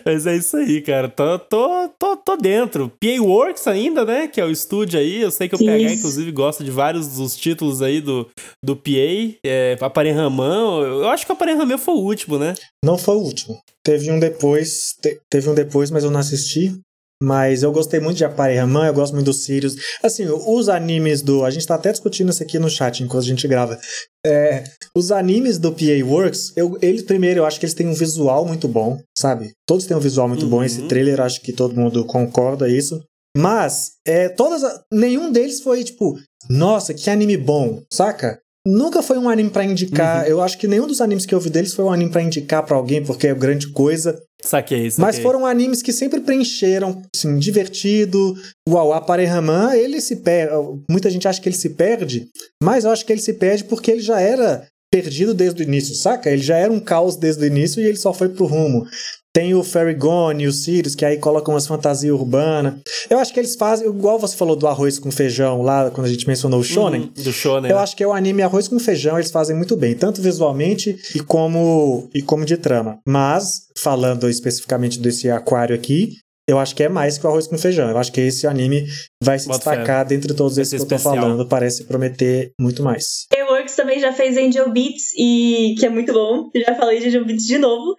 [0.06, 1.08] Mas é isso aí, cara.
[1.10, 2.90] Tô, tô, tô, tô dentro.
[3.00, 4.28] PA Works ainda, né?
[4.28, 5.22] Que é o estúdio aí.
[5.22, 5.96] Eu sei que o PH, Isso.
[5.96, 8.28] inclusive, gosta de vários dos títulos aí do,
[8.64, 9.38] do PA.
[9.44, 10.82] É, Aparelho Ramão.
[10.84, 12.54] Eu acho que o Aparelho Ramão foi o último, né?
[12.84, 13.60] Não foi o último.
[13.84, 16.80] Teve um depois, te- teve um depois, mas eu não assisti.
[17.22, 19.76] Mas eu gostei muito de Apare Raman, eu gosto muito do Sirius.
[20.02, 21.46] Assim, os animes do.
[21.46, 23.80] A gente tá até discutindo isso aqui no chat enquanto a gente grava.
[24.26, 24.64] É,
[24.96, 28.46] os animes do PA Works, eu, eles primeiro, eu acho que eles têm um visual
[28.46, 29.52] muito bom, sabe?
[29.68, 30.58] Todos têm um visual muito bom.
[30.58, 30.64] Uhum.
[30.64, 33.00] Esse trailer, acho que todo mundo concorda isso.
[33.38, 34.64] Mas, é, todas.
[34.92, 36.18] Nenhum deles foi tipo,
[36.50, 38.40] nossa, que anime bom, saca?
[38.66, 40.28] Nunca foi um anime pra indicar.
[40.28, 42.64] Eu acho que nenhum dos animes que eu vi deles foi um anime pra indicar
[42.64, 44.22] pra alguém, porque é grande coisa.
[44.44, 45.06] Saquei, saquei.
[45.06, 48.36] Mas foram animes que sempre preencheram, assim, divertido.
[48.68, 50.54] O Aparehaman, ele se perde.
[50.90, 52.28] Muita gente acha que ele se perde,
[52.62, 55.96] mas eu acho que ele se perde porque ele já era perdido desde o início,
[55.96, 56.30] saca?
[56.30, 58.86] Ele já era um caos desde o início e ele só foi pro rumo.
[59.34, 62.76] Tem o Ferrigone e o Sirius, que aí colocam umas fantasias urbanas.
[63.10, 66.10] Eu acho que eles fazem, igual você falou do arroz com feijão lá, quando a
[66.10, 67.02] gente mencionou o Shonen.
[67.02, 67.72] Uhum, do Shonen.
[67.72, 67.84] Eu né?
[67.84, 71.20] acho que é o anime Arroz com Feijão, eles fazem muito bem, tanto visualmente e
[71.22, 73.00] como, e como de trama.
[73.08, 76.18] Mas, falando especificamente desse aquário aqui,
[76.48, 77.90] eu acho que é mais que o Arroz com Feijão.
[77.90, 78.86] Eu acho que esse anime
[79.24, 81.24] vai se Bota destacar dentre todos esses ser que eu tô especial.
[81.24, 81.48] falando.
[81.48, 83.28] Parece prometer muito mais.
[83.34, 86.50] A Works também já fez Angel Beats, e que é muito bom.
[86.54, 87.96] Já falei de Angel Beats de novo.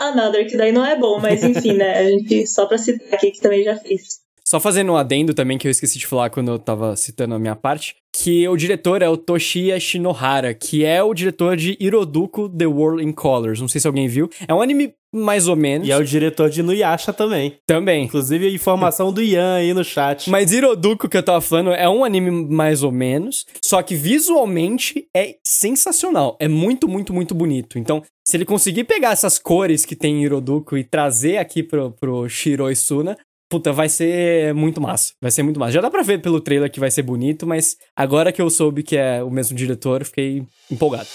[0.00, 1.98] Another, que daí não é bom, mas enfim, né?
[1.98, 4.20] A gente, só pra citar aqui, que também já fez.
[4.50, 7.38] Só fazendo um adendo também que eu esqueci de falar quando eu tava citando a
[7.38, 12.48] minha parte, que o diretor é o Toshiya Shinohara, que é o diretor de Hiroduko
[12.48, 13.60] The World in Colors.
[13.60, 14.28] Não sei se alguém viu.
[14.48, 15.86] É um anime mais ou menos.
[15.86, 17.58] E é o diretor de Nuyasha também.
[17.66, 18.04] Também.
[18.04, 20.28] Inclusive, a informação do Ian aí no chat.
[20.28, 25.06] Mas Hiroduko que eu tava falando é um anime mais ou menos, só que visualmente
[25.14, 26.36] é sensacional.
[26.40, 27.78] É muito, muito, muito bonito.
[27.78, 31.90] Então, se ele conseguir pegar essas cores que tem em Hiroduko e trazer aqui pro,
[31.90, 33.18] pro Shiro Suna,
[33.48, 35.14] puta, vai ser muito massa.
[35.20, 35.72] Vai ser muito massa.
[35.72, 38.84] Já dá pra ver pelo trailer que vai ser bonito, mas agora que eu soube
[38.84, 41.08] que é o mesmo diretor, fiquei empolgado.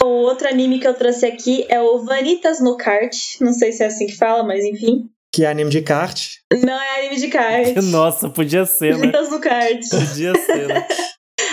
[0.00, 3.16] O outro anime que eu trouxe aqui é o Vanitas no Kart.
[3.40, 5.10] Não sei se é assim que fala, mas enfim.
[5.34, 6.20] Que é anime de kart.
[6.52, 7.74] Não é anime de kart.
[7.90, 8.98] Nossa, podia ser, né?
[9.00, 9.80] Vanitas no Kart.
[9.90, 10.86] Podia ser, né?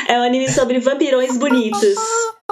[0.08, 1.96] É um anime sobre vampirões bonitos.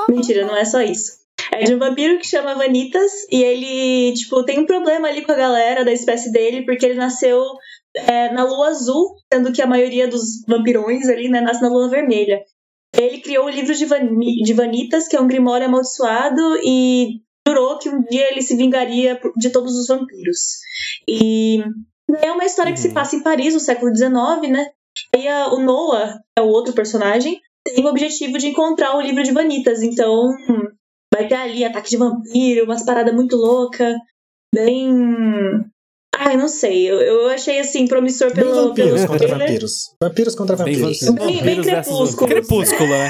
[0.10, 1.12] Mentira, não é só isso.
[1.52, 5.32] É de um vampiro que chama Vanitas e ele, tipo, tem um problema ali com
[5.32, 7.44] a galera da espécie dele, porque ele nasceu
[7.96, 11.90] é, na lua azul, sendo que a maioria dos vampirões ali, né, nasce na lua
[11.90, 12.40] vermelha.
[12.98, 17.20] Ele criou o livro de, Vani- de Vanitas, que é um grimório amaldiçoado, e
[17.50, 20.58] jurou que um dia ele se vingaria de todos os vampiros.
[21.08, 21.64] E
[22.22, 22.94] é uma história que se Uhum.
[22.94, 24.68] passa em Paris, no século XIX, né?
[25.16, 29.24] Aí a- o Noah, é o outro personagem, tem o objetivo de encontrar o livro
[29.24, 29.82] de Vanitas.
[29.82, 30.30] Então,
[31.14, 33.96] vai ter ali ataque de vampiro, umas paradas muito loucas,
[34.54, 34.92] bem.
[36.16, 36.90] Ai, não sei.
[36.90, 38.68] Eu, eu achei assim promissor Bem pelo.
[38.70, 39.74] vampiros pelo contra vampiros.
[40.02, 41.00] Vampiros contra Bem vampiros.
[41.02, 41.26] vampiro.
[41.28, 42.28] Bem, bem Vampiros crepúsculo.
[42.28, 43.10] Crepúsculo, né?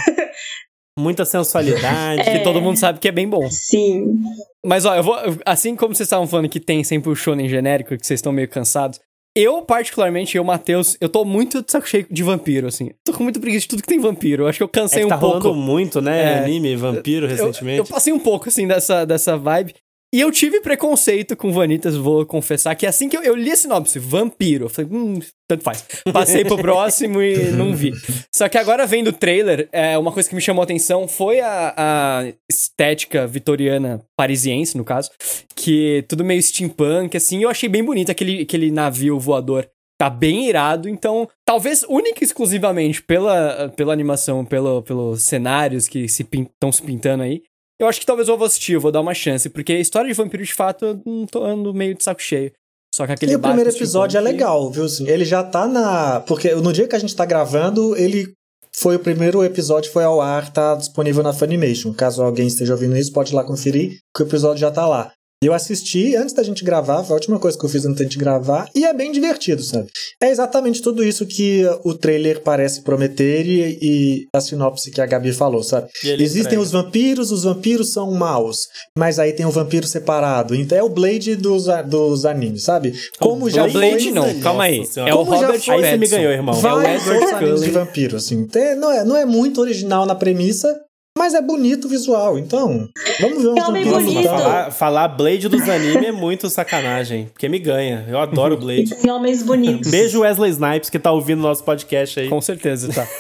[1.00, 2.22] Muita sensualidade.
[2.30, 2.38] É.
[2.38, 3.50] Que todo mundo sabe que é bem bom.
[3.50, 4.20] Sim.
[4.66, 5.16] Mas ó, eu vou.
[5.46, 8.48] Assim como vocês estavam falando que tem sempre o shonen genérico, que vocês estão meio
[8.50, 9.00] cansados.
[9.36, 12.90] Eu, particularmente, eu, Matheus, eu tô muito de saco cheio de vampiro, assim.
[13.06, 14.44] Tô com muito preguiça de tudo que tem vampiro.
[14.44, 15.38] Eu acho que eu É cansei que tá um pouco.
[15.48, 16.24] rolando muito, né?
[16.34, 16.40] É.
[16.40, 17.78] Anime, vampiro, Eu- recentemente.
[17.78, 19.76] Eu, passei um pouco, assim, dessa, dessa vibe.
[20.12, 23.56] E eu tive preconceito com Vanitas, vou confessar, que assim que eu, eu li a
[23.56, 25.86] sinopse, vampiro, eu falei, hum, tanto faz.
[26.12, 27.94] Passei pro próximo e não vi.
[28.34, 31.42] Só que agora vendo o trailer, é, uma coisa que me chamou a atenção foi
[31.42, 35.12] a, a estética vitoriana parisiense, no caso,
[35.56, 39.70] que tudo meio steampunk, assim, eu achei bem bonito aquele, aquele navio voador.
[40.00, 46.08] Tá bem irado, então, talvez única e exclusivamente pela, pela animação, pelo, pelos cenários que
[46.08, 47.44] se estão se pintando aí,
[47.80, 50.10] eu acho que talvez eu vou assistir, eu vou dar uma chance, porque a história
[50.10, 52.52] de vampiro, de fato, eu não tô andando meio de saco cheio.
[52.94, 54.86] Só que aquele E o primeiro episódio é legal, viu?
[54.86, 56.22] Assim, ele já tá na.
[56.22, 58.34] Porque no dia que a gente tá gravando, ele
[58.72, 61.94] foi o primeiro episódio, foi ao ar, tá disponível na Funimation.
[61.94, 65.12] Caso alguém esteja ouvindo isso, pode ir lá conferir, que o episódio já tá lá.
[65.42, 68.04] Eu assisti antes da gente gravar, foi a última coisa que eu fiz antes da
[68.04, 69.88] gente gravar, e é bem divertido, sabe?
[70.22, 75.06] É exatamente tudo isso que o trailer parece prometer e, e a sinopse que a
[75.06, 75.88] Gabi falou, sabe?
[76.04, 76.62] Existem entrega.
[76.62, 78.58] os vampiros, os vampiros são maus,
[78.98, 80.54] mas aí tem o vampiro separado.
[80.54, 82.94] Então é o Blade dos, dos animes, sabe?
[83.18, 84.12] Como o já Blade foi...
[84.12, 84.84] não, calma aí.
[84.98, 86.54] É o Robert Aí você me ganhou, irmão.
[86.54, 88.46] É o animes de vampiro, assim.
[88.78, 90.78] Não é, não é muito original na premissa,
[91.20, 92.88] mas é bonito o visual, então.
[93.20, 94.24] Vamos ver um Homem bonito.
[94.24, 98.06] Falar, falar Blade dos animes é muito sacanagem, porque me ganha.
[98.08, 98.96] Eu adoro Blade.
[98.96, 99.92] Tem homens bonitos.
[99.92, 102.30] Beijo Wesley Snipes que tá ouvindo nosso podcast aí.
[102.30, 103.06] Com certeza, tá.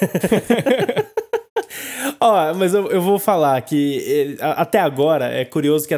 [2.21, 5.93] Ó, mas eu, eu vou falar que eh, até agora é curioso que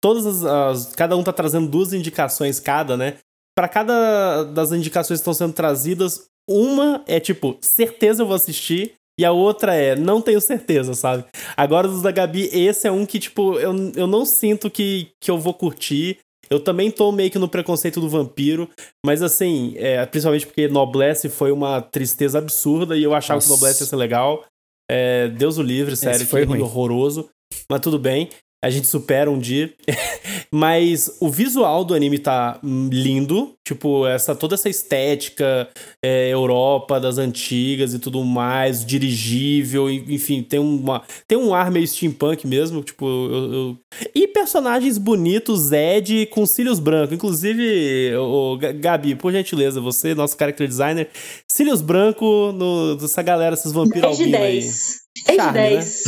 [0.00, 3.14] todas as, as, cada um tá trazendo duas indicações cada, né?
[3.56, 8.94] Para cada das indicações que estão sendo trazidas, uma é tipo, certeza eu vou assistir,
[9.18, 11.24] e a outra é, não tenho certeza, sabe?
[11.56, 15.30] Agora, dos da Gabi, esse é um que, tipo, eu, eu não sinto que, que
[15.30, 16.18] eu vou curtir.
[16.50, 18.68] Eu também tô meio que no preconceito do vampiro,
[19.04, 23.46] mas assim, é, principalmente porque Noblesse foi uma tristeza absurda e eu achava Nossa.
[23.46, 24.44] que Noblesse ia ser legal.
[24.90, 26.60] É, Deus o livre, sério, foi ruim.
[26.60, 27.30] horroroso.
[27.70, 28.28] Mas tudo bem.
[28.62, 29.72] A gente supera um dia.
[30.50, 33.54] Mas o visual do anime tá lindo.
[33.64, 35.68] Tipo, essa toda essa estética
[36.04, 41.86] é, Europa das antigas e tudo mais, dirigível, enfim, tem uma tem um ar meio
[41.86, 43.78] steampunk mesmo, tipo, eu, eu...
[44.14, 50.66] e personagens bonitos, Zed com cílios brancos, inclusive, o Gabi, por gentileza, você, nosso character
[50.66, 51.08] designer,
[51.46, 55.01] cílios brancos no dessa galera, esses vampiros albinos aí.
[55.26, 56.02] 10 de 10.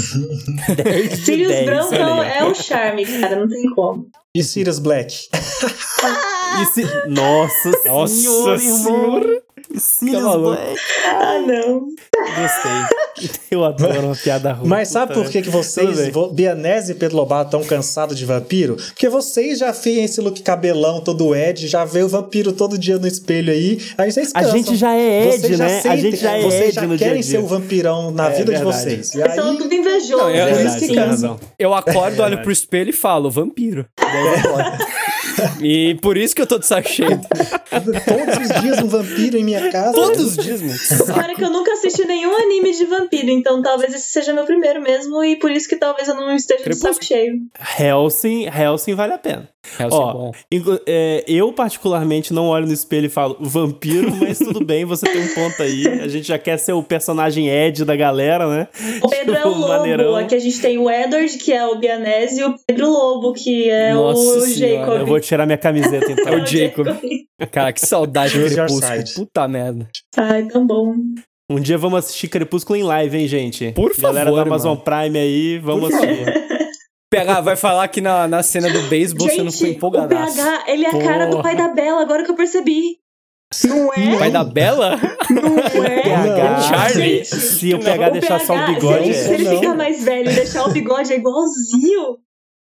[0.69, 0.75] Né?
[0.85, 4.09] 10 Sirius Brown não é o charme, cara, não tem como.
[4.35, 5.29] E Sirius Black.
[6.63, 6.85] e se...
[7.09, 9.43] Nossa, Nossa senhora, irmão.
[9.79, 10.77] Sirius Black.
[11.07, 11.89] Ah, não.
[12.37, 13.31] Gostei.
[13.51, 14.69] Eu adoro uma piada ruim.
[14.69, 18.77] Mas sabe por que, que vocês, Bianese e Pedro Lobato, estão cansados de vampiro?
[18.77, 22.99] Porque vocês já fez esse look cabelão todo Ed, já vê o vampiro todo dia
[22.99, 23.81] no espelho aí.
[23.97, 24.51] Aí vocês cansam.
[24.51, 25.69] A gente já é Ed, né?
[25.69, 28.31] Sentem, a gente já é vocês Ed já no querem dia ser o vampirão na
[28.31, 28.77] é, vida verdade.
[28.77, 29.15] de vocês.
[29.15, 29.35] E aí...
[29.35, 30.23] São tudo invejoso.
[30.25, 30.95] Não, eu, é isso que.
[31.59, 33.87] Eu acordo, olho pro espelho e falo, vampiro.
[35.63, 37.21] e por isso que eu tô de saco cheio.
[37.71, 39.93] Todos os dias um vampiro em minha casa.
[39.95, 41.15] Todos os dias, mano.
[41.15, 44.81] Cara, que eu nunca assisti nenhum anime de vampiro, então talvez esse seja meu primeiro
[44.81, 47.35] mesmo, e por isso que talvez eu não esteja de saco cheio.
[47.79, 49.49] Helsing, Helsing vale a pena.
[49.81, 50.31] Helsing Ó,
[50.87, 55.23] é, eu particularmente não olho no espelho e falo vampiro, mas tudo bem, você tem
[55.23, 55.87] um ponto aí.
[56.03, 58.69] A gente já quer ser o personagem Ed da galera, né?
[59.03, 59.69] O Pedro é o lobo.
[59.69, 60.17] Maneirão.
[60.17, 63.71] Aqui a gente tem o Edward, que é o Bianese, e o Pedro Lobo, que
[63.71, 64.85] é Nossa o senhora.
[64.85, 65.01] Jacob.
[65.01, 66.33] Eu vou tirar minha camiseta então.
[66.33, 66.87] é o Jacob.
[67.51, 69.05] Cara, que saudade do Crepúsculo.
[69.15, 69.89] Puta merda.
[70.17, 70.95] Ai, tão bom.
[71.51, 73.73] Um dia vamos assistir Crepúsculo em live, hein, gente?
[73.73, 74.15] Por favor.
[74.15, 74.83] Galera da Amazon mano.
[74.83, 76.45] Prime aí, vamos Por assistir.
[77.11, 80.07] PH vai falar que na, na cena do beisebol você não ficou empolgado.
[80.07, 82.99] O PH, ele é a cara do pai da Bela, agora que eu percebi.
[83.63, 84.19] Não é?
[84.19, 84.99] Pai da Bela?
[85.31, 86.03] Não é?
[86.03, 86.61] PH.
[86.63, 89.05] Charlie, gente, se o PH deixar PH, só o bigode.
[89.05, 89.23] Gente, é.
[89.23, 89.61] se ele não.
[89.61, 92.19] ficar mais velho e deixar o bigode é igualzinho.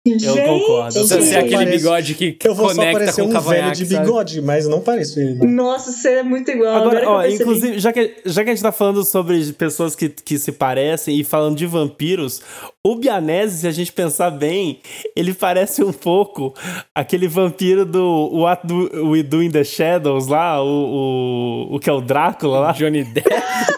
[0.05, 1.07] Eu gente, concordo.
[1.07, 4.45] Você é aquele bigode que eu vou conecta só com um velho de bigode, sabe?
[4.45, 5.35] mas não pareço ele.
[5.35, 5.47] Né?
[5.47, 6.75] Nossa, você é muito igual.
[6.75, 10.37] Agora, ó, inclusive, já que, já que a gente tá falando sobre pessoas que, que
[10.37, 12.41] se parecem e falando de vampiros,
[12.85, 14.81] o Bianese, se a gente pensar bem,
[15.15, 16.53] ele parece um pouco
[16.93, 21.89] aquele vampiro do What Do We Do in the Shadows lá, o, o, o que
[21.89, 22.71] é o Drácula lá.
[22.73, 23.29] Johnny Depp.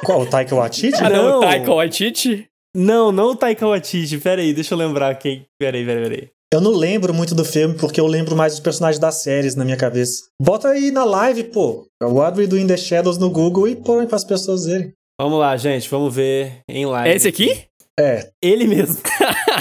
[0.04, 1.04] Qual, o Taika Waititi?
[1.04, 2.50] Ah, não, o Taika Waititi?
[2.76, 4.18] Não, não o Taika Waititi.
[4.18, 5.46] Pera aí, deixa eu lembrar quem.
[5.58, 6.30] Pera aí, pera aí, pera aí.
[6.54, 9.64] Eu não lembro muito do filme porque eu lembro mais dos personagens das séries na
[9.64, 10.24] minha cabeça.
[10.42, 11.88] Bota aí na live, pô.
[12.04, 14.94] What We Do in the Shadows no Google e põe para as pessoas verem.
[15.20, 17.10] Vamos lá, gente, vamos ver em live.
[17.10, 17.64] É esse aqui?
[17.98, 18.30] É.
[18.42, 18.98] Ele mesmo.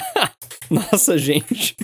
[0.92, 1.76] Nossa, gente.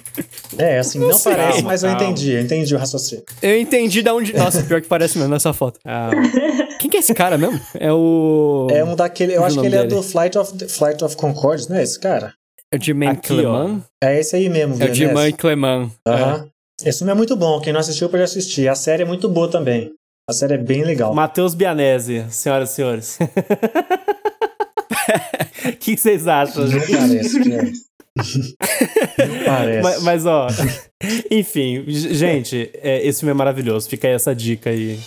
[0.58, 2.32] É, assim, não, não parece, mas eu entendi.
[2.32, 3.24] Eu entendi o raciocínio.
[3.42, 4.34] Eu entendi de onde.
[4.34, 5.78] Nossa, pior que parece mesmo nessa foto.
[5.84, 6.10] Ah.
[6.80, 7.60] Quem que é esse cara mesmo?
[7.74, 8.68] É o.
[8.70, 9.34] É um daquele.
[9.36, 9.92] Eu acho que ele dele?
[9.92, 12.34] é do Flight of, Flight of Concords, não é esse cara?
[12.72, 13.82] É o Jiman Cleman?
[14.02, 15.90] É esse aí mesmo, É o Jiman Cleman.
[16.06, 16.46] Aham.
[16.82, 16.88] É.
[16.88, 17.60] Esse filme é muito bom.
[17.60, 18.68] Quem não assistiu pode assistir.
[18.68, 19.92] A série é muito boa também.
[20.28, 21.12] A série é bem legal.
[21.12, 23.18] Matheus Bianese, senhoras e senhores.
[25.64, 26.92] O que vocês acham, Não gente?
[26.92, 27.72] parece, Pierre.
[29.46, 29.82] Parece.
[29.82, 30.46] Mas, mas, ó,
[31.30, 33.88] enfim, gente, é, esse filme é maravilhoso.
[33.88, 34.98] Fica aí essa dica aí.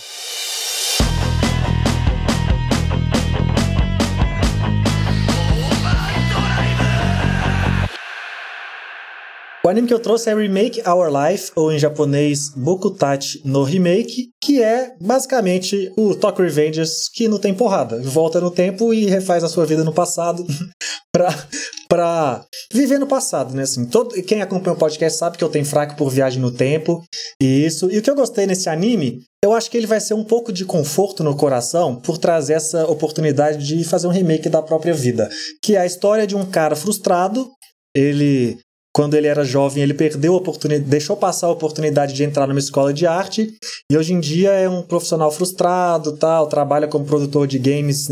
[9.66, 14.28] O anime que eu trouxe é Remake Our Life, ou em japonês Bokutachi no Remake,
[14.44, 18.02] que é basicamente o Tokyo Revengers que não tem porrada.
[18.02, 20.46] Volta no tempo e refaz a sua vida no passado
[21.16, 21.30] pra,
[21.88, 23.64] pra viver no passado, né?
[23.64, 27.02] Assim, todo, quem acompanha o podcast sabe que eu tenho fraco por viagem no tempo
[27.42, 27.90] e isso.
[27.90, 30.52] E o que eu gostei nesse anime, eu acho que ele vai ser um pouco
[30.52, 35.30] de conforto no coração por trazer essa oportunidade de fazer um remake da própria vida.
[35.64, 37.50] Que é a história de um cara frustrado,
[37.96, 38.58] ele
[38.94, 42.60] quando ele era jovem, ele perdeu a oportunidade, deixou passar a oportunidade de entrar numa
[42.60, 43.58] escola de arte
[43.92, 48.08] e hoje em dia é um profissional frustrado, tal, trabalha como produtor de games,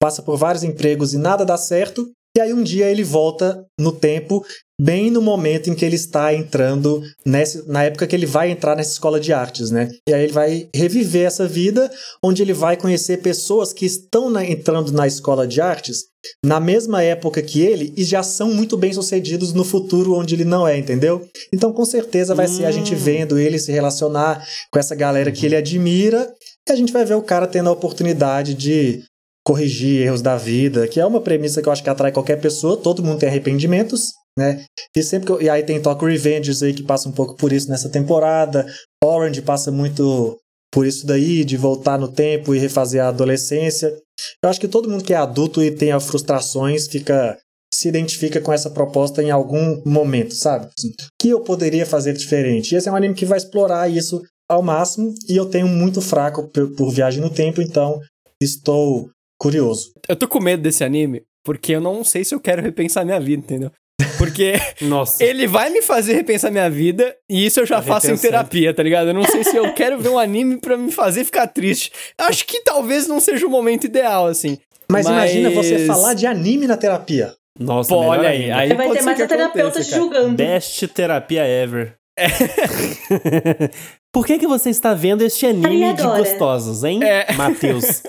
[0.00, 2.10] passa por vários empregos e nada dá certo.
[2.36, 4.44] E aí um dia ele volta no tempo,
[4.80, 8.74] bem no momento em que ele está entrando nessa, na época que ele vai entrar
[8.74, 9.88] nessa escola de artes, né?
[10.08, 11.90] E aí ele vai reviver essa vida,
[12.22, 16.04] onde ele vai conhecer pessoas que estão na, entrando na escola de artes
[16.44, 20.44] na mesma época que ele e já são muito bem sucedidos no futuro onde ele
[20.44, 21.28] não é, entendeu?
[21.52, 22.56] Então com certeza vai hum.
[22.56, 22.98] ser a gente hum.
[22.98, 26.32] vendo ele se relacionar com essa galera que ele admira
[26.66, 29.02] e a gente vai ver o cara tendo a oportunidade de
[29.46, 32.78] corrigir erros da vida, que é uma premissa que eu acho que atrai qualquer pessoa,
[32.78, 34.64] todo mundo tem arrependimentos, né?
[34.96, 37.68] E sempre eu, e aí tem Talk Revengers aí que passa um pouco por isso
[37.68, 38.66] nessa temporada.
[39.02, 40.38] Orange passa muito
[40.72, 43.96] por isso daí de voltar no tempo e refazer a adolescência.
[44.42, 47.38] Eu acho que todo mundo que é adulto e tem frustrações fica
[47.72, 50.66] se identifica com essa proposta em algum momento, sabe?
[50.66, 52.72] O que eu poderia fazer diferente?
[52.72, 56.00] E esse é um anime que vai explorar isso ao máximo e eu tenho muito
[56.00, 58.00] fraco por, por viagem no tempo, então
[58.40, 59.90] estou curioso.
[60.08, 63.20] Eu tô com medo desse anime porque eu não sei se eu quero repensar minha
[63.20, 63.70] vida, entendeu?
[64.18, 65.22] Porque Nossa.
[65.22, 68.82] ele vai me fazer repensar minha vida e isso eu já faço em terapia, tá
[68.82, 69.08] ligado?
[69.08, 71.92] Eu não sei se eu quero ver um anime para me fazer ficar triste.
[72.18, 74.58] Acho que talvez não seja o momento ideal, assim.
[74.90, 75.32] Mas, mas...
[75.32, 77.34] imagina você falar de anime na terapia.
[77.58, 78.50] Nossa, Pô, olha aí.
[78.50, 80.34] aí vai ter mais a terapeuta te julgando.
[80.34, 81.94] Best terapia ever.
[82.18, 82.26] É.
[84.12, 87.32] Por que, que você está vendo este anime de gostosos, hein, é.
[87.32, 88.02] Matheus?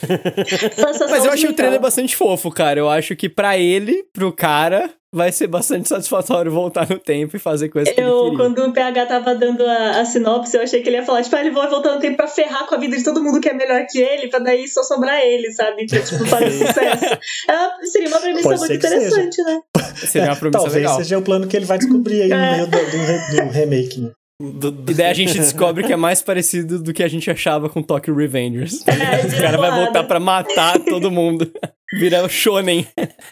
[1.10, 2.78] Mas eu acho o trailer bastante fofo, cara.
[2.78, 7.38] Eu acho que para ele, pro cara, vai ser bastante satisfatório voltar no tempo e
[7.38, 10.82] fazer coisas que eu, ele Quando o PH tava dando a, a, sinopse, eu achei
[10.82, 12.78] que ele ia falar, tipo, ah, ele vai voltar no tempo pra ferrar com a
[12.78, 15.86] vida de todo mundo que é melhor que ele, pra daí só sobrar ele, sabe?
[15.86, 17.18] Pra, tipo, fazer sucesso.
[17.48, 19.48] É, seria uma premissa Pode muito interessante, seja.
[19.48, 19.60] né?
[19.94, 20.96] Seria uma premissa Talvez legal.
[20.96, 22.36] seja o plano que ele vai descobrir aí é.
[22.36, 24.00] no meio do, do, do remake.
[24.00, 24.10] Né?
[24.40, 24.92] Do, do...
[24.92, 27.82] E daí a gente descobre que é mais parecido do que a gente achava com
[27.82, 28.86] Tokyo Revengers.
[28.86, 31.50] É, o cara vai voltar pra matar todo mundo.
[31.94, 32.86] Vira o shonen.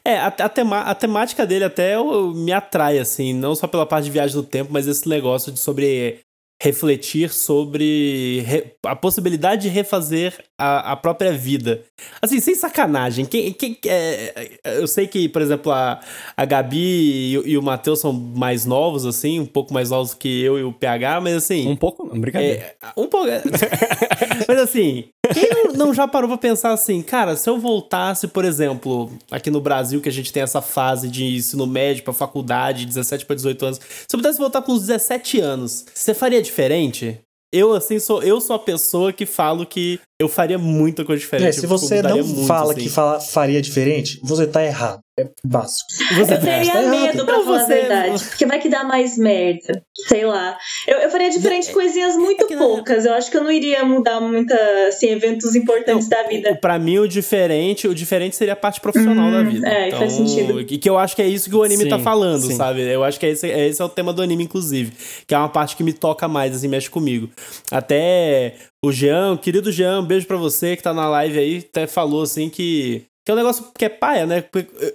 [0.04, 1.94] É, a, a, tema, a temática dele até
[2.34, 3.34] me atrai, assim.
[3.34, 6.20] Não só pela parte de viagem do tempo, mas esse negócio de sobre
[6.62, 11.84] refletir sobre re, a possibilidade de refazer a, a, própria vida.
[12.20, 13.26] Assim, sem sacanagem.
[13.26, 16.00] Quem, quem, é, eu sei que, por exemplo, a,
[16.34, 20.42] a Gabi e, e o Matheus são mais novos, assim, um pouco mais novos que
[20.42, 21.68] eu e o PH, mas assim.
[21.68, 22.06] Um pouco?
[22.18, 22.74] Brincadeira.
[22.82, 23.26] É, um pouco.
[24.48, 28.44] mas assim, quem não, não, já parou pra pensar assim, cara, se eu voltasse, por
[28.44, 32.86] exemplo, aqui no Brasil, que a gente tem essa fase de ensino médio pra faculdade,
[32.86, 37.20] 17 para 18 anos, se eu pudesse voltar com uns 17 anos, você faria diferente?
[37.52, 41.48] Eu, assim, sou, eu sou a pessoa que falo que eu faria muita coisa diferente.
[41.48, 42.82] É, se você não muito, fala assim.
[42.82, 45.00] que fala, faria diferente, você tá errado.
[45.18, 45.86] É básico.
[46.14, 47.72] Você eu teria tá medo, pra falar você...
[47.72, 48.24] a verdade.
[48.24, 49.82] Porque vai que dá mais merda.
[50.08, 50.58] Sei lá.
[50.86, 53.06] Eu, eu faria diferente é, coisinhas muito é poucas.
[53.06, 54.52] Eu acho que eu não iria mudar muito,
[54.88, 56.54] assim, eventos importantes não, da vida.
[56.56, 59.66] Pra mim, o diferente, o diferente seria a parte profissional da hum, vida.
[59.66, 60.60] É, então, faz sentido.
[60.60, 62.54] E que eu acho que é isso que o anime sim, tá falando, sim.
[62.54, 62.82] sabe?
[62.82, 64.92] Eu acho que esse, esse é o tema do anime, inclusive.
[65.26, 67.30] Que é uma parte que me toca mais, assim, mexe comigo.
[67.70, 68.54] Até
[68.86, 72.22] o Jean, querido Jean, um beijo pra você que tá na live aí, até falou
[72.22, 73.04] assim que.
[73.24, 74.44] Que é um negócio que é paia, né?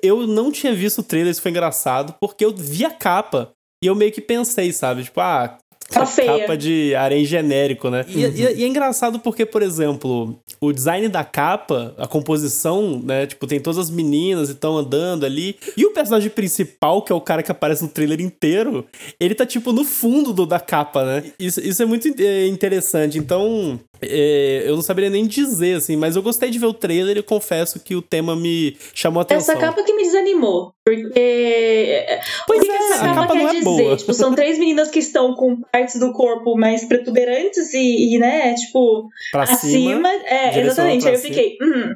[0.02, 3.52] Eu não tinha visto o trailer, isso foi engraçado, porque eu vi a capa
[3.84, 5.04] e eu meio que pensei, sabe?
[5.04, 5.58] Tipo, ah,
[5.92, 6.40] Tá feia.
[6.40, 8.06] capa de areia genérico, né?
[8.08, 8.20] Uhum.
[8.20, 13.28] E, e, e, é engraçado porque, por exemplo, o design da capa, a composição, né?
[13.28, 15.58] Tipo, tem todas as meninas e estão andando ali.
[15.76, 18.86] E o personagem principal, que é o cara que aparece no trailer inteiro,
[19.20, 21.24] ele tá, tipo, no fundo do, da capa, né?
[21.38, 23.18] Isso, isso é muito é, interessante.
[23.18, 27.18] Então, é, eu não saberia nem dizer, assim, mas eu gostei de ver o trailer
[27.18, 29.54] e confesso que o tema me chamou a atenção.
[29.54, 30.74] Essa capa que me desanimou.
[30.84, 32.06] Porque.
[32.48, 33.64] Pois o que é, essa capa, capa quer é dizer?
[33.64, 33.96] Boa.
[33.96, 38.54] Tipo, são três meninas que estão com partes do corpo mais protuberantes e, e né,
[38.54, 39.60] tipo, pra acima.
[39.60, 41.08] Cima, é, exatamente.
[41.08, 41.96] Aí eu fiquei, hum,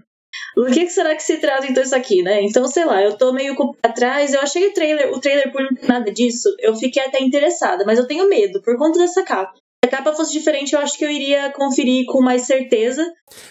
[0.57, 2.41] o que, será que se traz então isso aqui, né?
[2.41, 4.33] Então, sei lá, eu tô meio atrás.
[4.33, 8.07] Eu achei o trailer, o trailer por nada disso, eu fiquei até interessada, mas eu
[8.07, 9.53] tenho medo por conta dessa capa.
[9.53, 13.05] Se a capa fosse diferente, eu acho que eu iria conferir com mais certeza.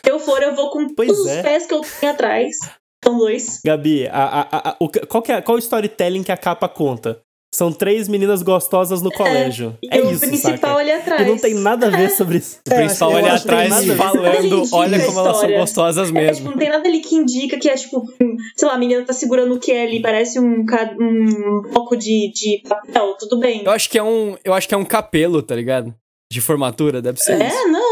[0.04, 1.36] Se eu for, eu vou com pois todos é.
[1.36, 2.56] os pés que eu tenho atrás.
[3.04, 3.60] São dois.
[3.64, 7.20] Gabi, a, a, a, o, qual, é, qual o storytelling que a capa conta?
[7.54, 9.78] São três meninas gostosas no colégio.
[9.80, 10.74] E É, o isso, principal saca?
[10.76, 11.22] ali atrás.
[11.22, 12.58] E não tem nada a ver sobre isso.
[12.66, 16.34] O principal tem atrás falando, é olha como elas são gostosas É, mesmo.
[16.36, 19.04] tipo, não tem nada ali que indica que é tipo, um, sei lá, a menina
[19.04, 20.64] tá segurando o que ali, parece um,
[21.00, 23.62] um bloco de, de papel, tudo bem.
[23.64, 25.94] Eu acho que é um, eu acho que é um capelo, tá ligado?
[26.32, 27.56] De formatura, deve ser isso.
[27.56, 27.83] É, não, eu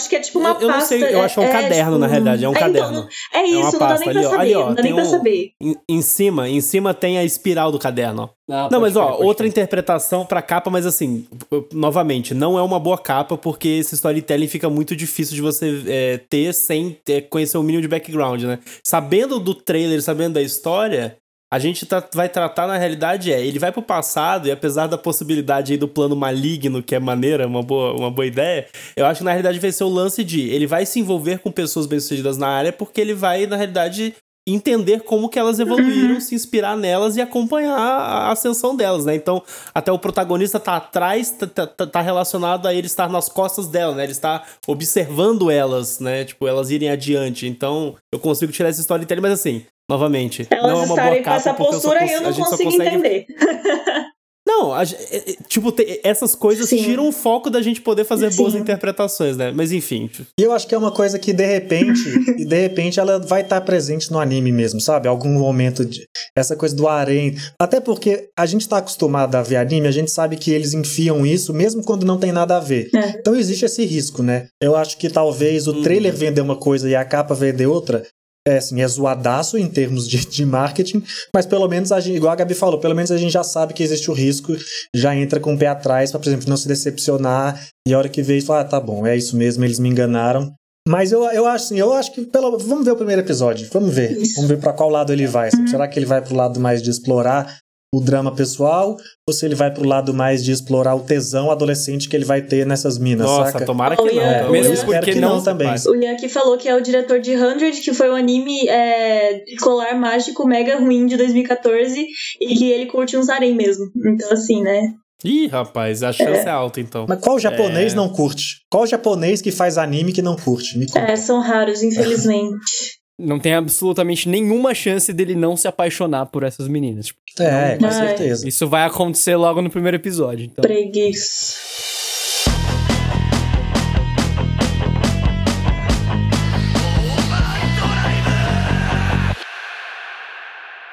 [0.00, 0.88] acho que é tipo uma Eu- eu não pasta.
[0.88, 2.92] sei, eu acho que é um caderno, na realidade, é um então, caderno.
[2.92, 4.30] não- é isso, uma não dá nem pra ali, ó.
[4.30, 5.50] saber, Ali, ó, não dá tem nem pra um- saber.
[5.60, 8.28] Em, em cima, em cima tem a espiral do caderno, ó.
[8.52, 9.50] Ah, Não, mas ó, outra crer.
[9.50, 11.24] interpretação pra capa, mas assim,
[11.72, 16.18] novamente, não é uma boa capa, porque esse storytelling fica muito difícil de você é,
[16.28, 18.58] ter sem ter- conhecer o mínimo de background, né?
[18.84, 21.16] Sabendo do trailer, sabendo da história,
[21.52, 24.96] a gente tá- vai tratar na realidade é, ele vai pro passado, e apesar da
[24.96, 29.18] possibilidade aí do plano maligno, que é maneira, uma boa, uma boa ideia, eu acho
[29.18, 32.36] que na realidade vai ser o lance de ele vai se envolver com pessoas bem-sucedidas
[32.36, 34.14] na área, porque ele vai, na realidade,
[34.48, 39.14] entender como que elas evoluíram, se inspirar nelas e acompanhar a ascensão delas, né?
[39.14, 39.42] Então,
[39.74, 43.68] até o protagonista tá atrás, tá, tá- tá- tá relacionado a ele estar nas costas
[43.68, 44.04] dela, né?
[44.04, 46.24] Ele está observando elas, né?
[46.24, 47.46] Tipo, elas irem adiante.
[47.46, 51.18] Então, eu consigo tirar esse storytelling, mas assim, novamente, não é Elas uma boa estarem
[51.18, 53.26] com capa essa eu postura eu a não consigo consegue entender.
[54.48, 54.86] não, a é-
[55.30, 56.82] é- tipo, te- essas coisas Sim.
[56.82, 58.60] tiram o foco da gente poder fazer boas Sim.
[58.60, 59.52] interpretações, né?
[59.54, 60.10] Mas enfim.
[60.38, 62.02] E eu acho que é uma coisa que de repente,
[62.38, 65.06] e de repente ela vai estar presente no anime mesmo, sabe?
[65.06, 66.04] Algum momento de
[66.36, 67.36] essa coisa do harém.
[67.60, 71.24] Até porque a gente tá acostumado a ver anime, a gente sabe que eles enfiam
[71.24, 72.88] isso mesmo quando não tem nada a ver.
[72.94, 73.10] É.
[73.20, 74.48] Então existe esse risco, né?
[74.60, 75.82] Eu acho que talvez o Uhum.
[75.82, 78.02] trailer vender uma coisa e a capa vender outra.
[78.50, 81.02] É assim, é zoadaço em termos de, de marketing,
[81.34, 83.74] mas pelo menos a gente, igual a Gabi falou, pelo menos a gente já sabe
[83.74, 84.56] que existe o risco,
[84.94, 88.08] já entra com o pé atrás pra, por exemplo, não se decepcionar e a hora
[88.08, 90.52] que vê isso, fala, ah, tá bom, é isso mesmo, eles me enganaram.
[90.88, 93.94] Mas eu, eu acho assim, eu acho que pelo, vamos ver o primeiro episódio, vamos
[93.94, 95.48] ver, vamos ver pra qual lado ele vai.
[95.48, 95.66] assim.
[95.66, 97.58] Será que ele vai pro lado mais de explorar
[97.92, 102.08] o drama pessoal ou se ele vai pro lado mais de explorar o tesão adolescente
[102.08, 103.64] que ele vai ter nessas minas, Nossa, saca?
[103.66, 104.12] tomara que Oh, não.
[104.12, 105.68] pelo Mesmo eu porque que não, não, também.
[105.88, 109.94] O Yaki falou que é o diretor de 100, que foi um anime é, colar
[109.98, 112.06] mágico mega ruim de 2014
[112.40, 113.86] e que ele curte um harem mesmo.
[114.06, 114.92] Então, assim, né?
[115.24, 117.06] Ih, rapaz, a chance é, alta então.
[117.08, 117.96] Mas qual japonês É.
[117.96, 118.60] não curte?
[118.70, 120.78] Qual japonês que faz anime que não curte?
[120.78, 121.00] Me conta.
[121.00, 122.99] É, são raros, infelizmente.
[123.20, 127.06] Não tem absolutamente nenhuma chance dele não se apaixonar por essas meninas.
[127.06, 127.92] Tipo, É, com Ai.
[127.92, 128.48] certeza.
[128.48, 130.46] isso vai acontecer logo no primeiro episódio.
[130.46, 131.54] Então, Preguiça.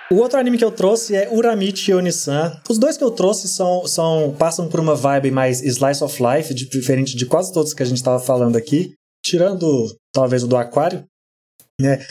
[0.10, 2.58] O outro anime que eu trouxe é Uramichi Onisan.
[2.70, 6.54] Os dois que eu trouxe são, são passam por uma vibe mais slice of life,
[6.54, 9.68] de- diferente de quase todos que a gente estava falando aqui, tirando
[10.14, 11.04] talvez o do Aquário.
[11.80, 12.04] Né?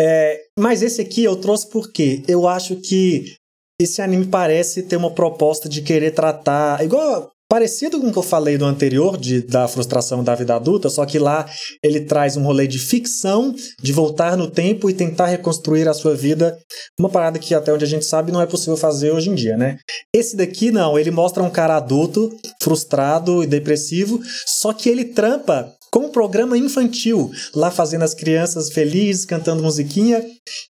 [0.00, 3.34] É, mas esse aqui eu trouxe porque eu acho que
[3.80, 8.22] esse anime parece ter uma proposta de querer tratar, igual parecido com o que eu
[8.22, 11.46] falei do anterior, de, da frustração da vida adulta, só que lá
[11.82, 16.16] ele traz um rolê de ficção, de voltar no tempo e tentar reconstruir a sua
[16.16, 16.58] vida
[16.98, 19.56] uma parada que até onde a gente sabe não é possível fazer hoje em dia,
[19.56, 19.78] né?
[20.12, 25.73] Esse daqui não, ele mostra um cara adulto, frustrado e depressivo, só que ele trampa
[25.94, 30.24] com um programa infantil, lá fazendo as crianças felizes, cantando musiquinha,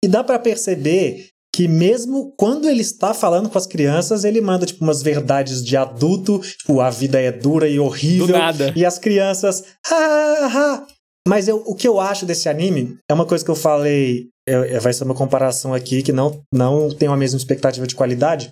[0.06, 4.64] e dá pra perceber que mesmo quando ele está falando com as crianças, ele manda
[4.68, 8.72] tipo umas verdades de adulto, tipo, a vida é dura e horrível, do nada.
[8.76, 10.88] e as crianças, "Ah, ah, ah."
[11.28, 14.76] Mas eu, o que eu acho desse anime é uma coisa que eu falei, é-
[14.76, 18.52] é- vai ser uma comparação aqui que não, não tem a mesma expectativa de qualidade.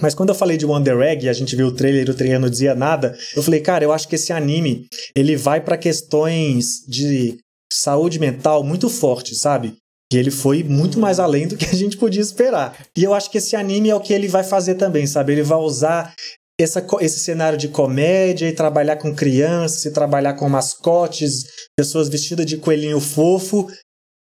[0.00, 2.40] Mas quando eu falei de Wonder Egg a gente viu o trailer e o trailer
[2.40, 6.84] não dizia nada, eu falei, cara, eu acho que esse anime ele vai pra questões
[6.86, 7.38] de
[7.72, 9.76] saúde mental muito forte, sabe?
[10.12, 12.78] E ele foi muito mais além do que a gente podia esperar.
[12.96, 15.32] E eu acho que esse anime é o que ele vai fazer também, sabe?
[15.32, 16.14] Ele vai usar
[16.60, 21.44] essa, esse cenário de comédia e trabalhar com crianças, e trabalhar com mascotes,
[21.76, 23.66] pessoas vestidas de coelhinho fofo,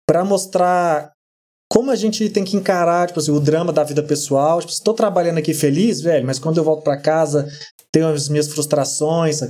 [0.07, 1.11] pra mostrar
[1.71, 4.59] como a gente tem que encarar tipo assim, o drama da vida pessoal.
[4.59, 7.47] Tipo, estou trabalhando aqui feliz, velho, mas quando eu volto pra casa,
[7.91, 9.41] tenho as minhas frustrações.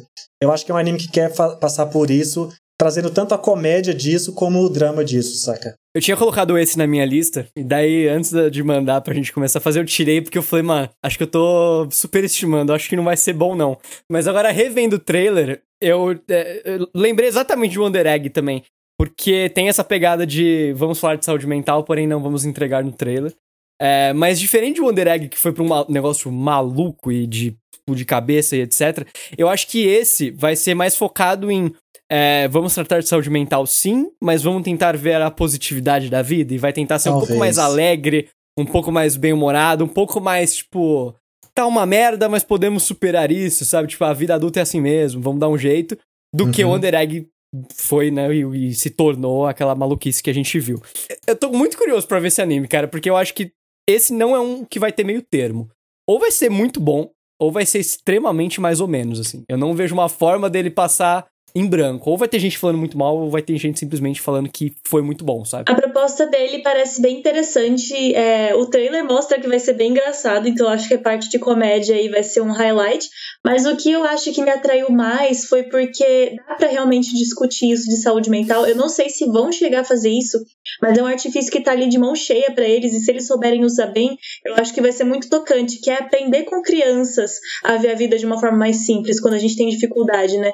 [0.41, 2.49] Eu acho que é um anime que quer passar por isso,
[2.79, 5.75] trazendo tanto a comédia disso como o drama disso, saca?
[5.95, 9.59] Eu tinha colocado esse na minha lista, e daí, antes de mandar pra gente começar
[9.59, 12.97] a fazer, eu tirei porque eu falei, mano, acho que eu tô superestimando, acho que
[12.97, 13.77] não vai ser bom não.
[14.11, 18.63] Mas agora, revendo o trailer, eu, é, eu lembrei exatamente de Wonder Egg também.
[18.97, 22.91] Porque tem essa pegada de vamos falar de saúde mental, porém não vamos entregar no
[22.91, 23.33] trailer.
[23.81, 27.57] É, mas diferente de Wonder Egg, que foi pra um negócio maluco e de,
[27.89, 29.05] de cabeça e etc.,
[29.37, 31.73] eu acho que esse vai ser mais focado em
[32.09, 36.53] é, vamos tratar de saúde mental sim, mas vamos tentar ver a positividade da vida
[36.53, 37.39] e vai tentar ser um pouco Talvez.
[37.39, 41.13] mais alegre, um pouco mais bem-humorado, um pouco mais, tipo.
[41.53, 43.87] tá uma merda, mas podemos superar isso, sabe?
[43.87, 45.97] Tipo, a vida adulta é assim mesmo, vamos dar um jeito.
[46.33, 46.75] Do que o Uhum.
[46.75, 47.27] Under Egg
[47.75, 48.33] foi, né?
[48.33, 50.81] E, e se tornou aquela maluquice que a gente viu.
[51.27, 53.51] Eu tô muito curioso pra ver esse anime, cara, porque eu acho que
[53.87, 55.69] esse não é um que vai ter meio termo.
[56.07, 59.43] Ou vai ser muito bom, ou vai ser extremamente mais ou menos, assim.
[59.49, 62.09] Eu não vejo uma forma dele passar em branco.
[62.09, 65.01] Ou vai ter gente falando muito mal, ou vai ter gente simplesmente falando que foi
[65.01, 65.71] muito bom, sabe?
[65.71, 68.13] A proposta dele parece bem interessante.
[68.13, 71.39] É, o trailer mostra que vai ser bem engraçado, então acho que a parte de
[71.39, 73.07] comédia aí vai ser um highlight.
[73.43, 77.71] Mas o que eu acho que me atraiu mais foi porque dá pra realmente discutir
[77.71, 78.65] isso de saúde mental.
[78.65, 80.37] Eu não sei se vão chegar a fazer isso,
[80.81, 83.27] mas é um artifício que tá ali de mão cheia pra eles, e se eles
[83.27, 87.39] souberem usar bem, eu acho que vai ser muito tocante, que é aprender com crianças
[87.63, 90.51] a ver a vida de uma forma mais simples, quando a gente tem dificuldade, né?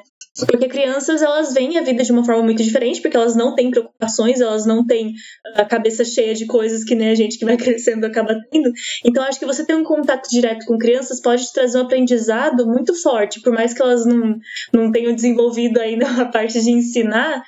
[0.48, 3.70] Porque crianças, elas veem a vida de uma forma muito diferente, porque elas não têm
[3.70, 5.14] preocupações, elas não têm
[5.56, 8.72] a cabeça cheia de coisas que nem a gente que vai crescendo acaba tendo.
[9.06, 12.66] Então, acho que você ter um contato direto com crianças pode te trazer um aprendizado
[12.66, 14.38] muito forte, por mais que elas não,
[14.74, 17.44] não tenham desenvolvido ainda a parte de ensinar,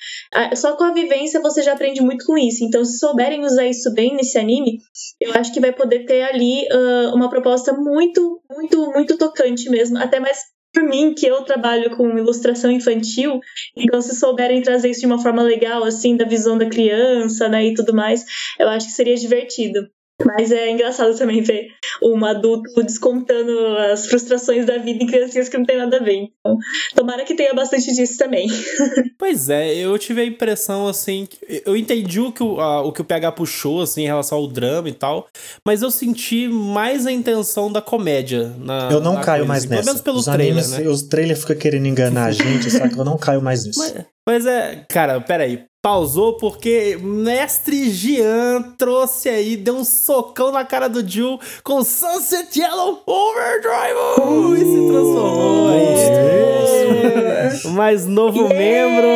[0.56, 2.66] só com a vivência você já aprende muito com isso.
[2.66, 4.80] Então, se souberem usar isso bem nesse anime,
[5.22, 9.98] eu acho que vai poder ter ali ah, uma proposta muito, muito, muito tocante mesmo,
[9.98, 10.40] até mais
[10.74, 13.40] por mim, que eu trabalho com ilustração infantil,
[13.78, 17.68] então se souberem trazer isso de uma forma legal, assim, da visão da criança, né,
[17.68, 18.26] e tudo mais,
[18.60, 19.88] eu acho que seria divertido.
[20.26, 21.68] Mas é engraçado também ver
[22.02, 26.30] um adulto descontando as frustrações da vida em criancinhas que não tem nada a ver.
[26.40, 26.58] Então,
[26.96, 28.48] tomara que tenha bastante disso também.
[29.18, 32.92] Pois é, eu tive a impressão, assim, que- eu entendi o que o, a- o
[32.92, 35.28] que o PH puxou, assim, em relação ao drama e tal,
[35.66, 39.60] mas eu senti mais a intenção da comédia na Eu não na caio coisa, mais
[39.64, 39.90] assim, Pelo nessa.
[39.92, 40.88] menos pelo os trailer, animes, né?
[40.90, 42.98] os trailers ficam querendo enganar a gente, sabe?
[42.98, 43.80] Eu não caio mais nisso.
[43.80, 45.64] Mas, mas é, cara, peraí.
[45.84, 52.58] Pausou porque Mestre Jean trouxe aí, deu um socão na cara do Jill com Sunset
[52.58, 57.74] Yellow Overdrive uh, e se transformou aí.
[57.74, 59.10] Mais novo membro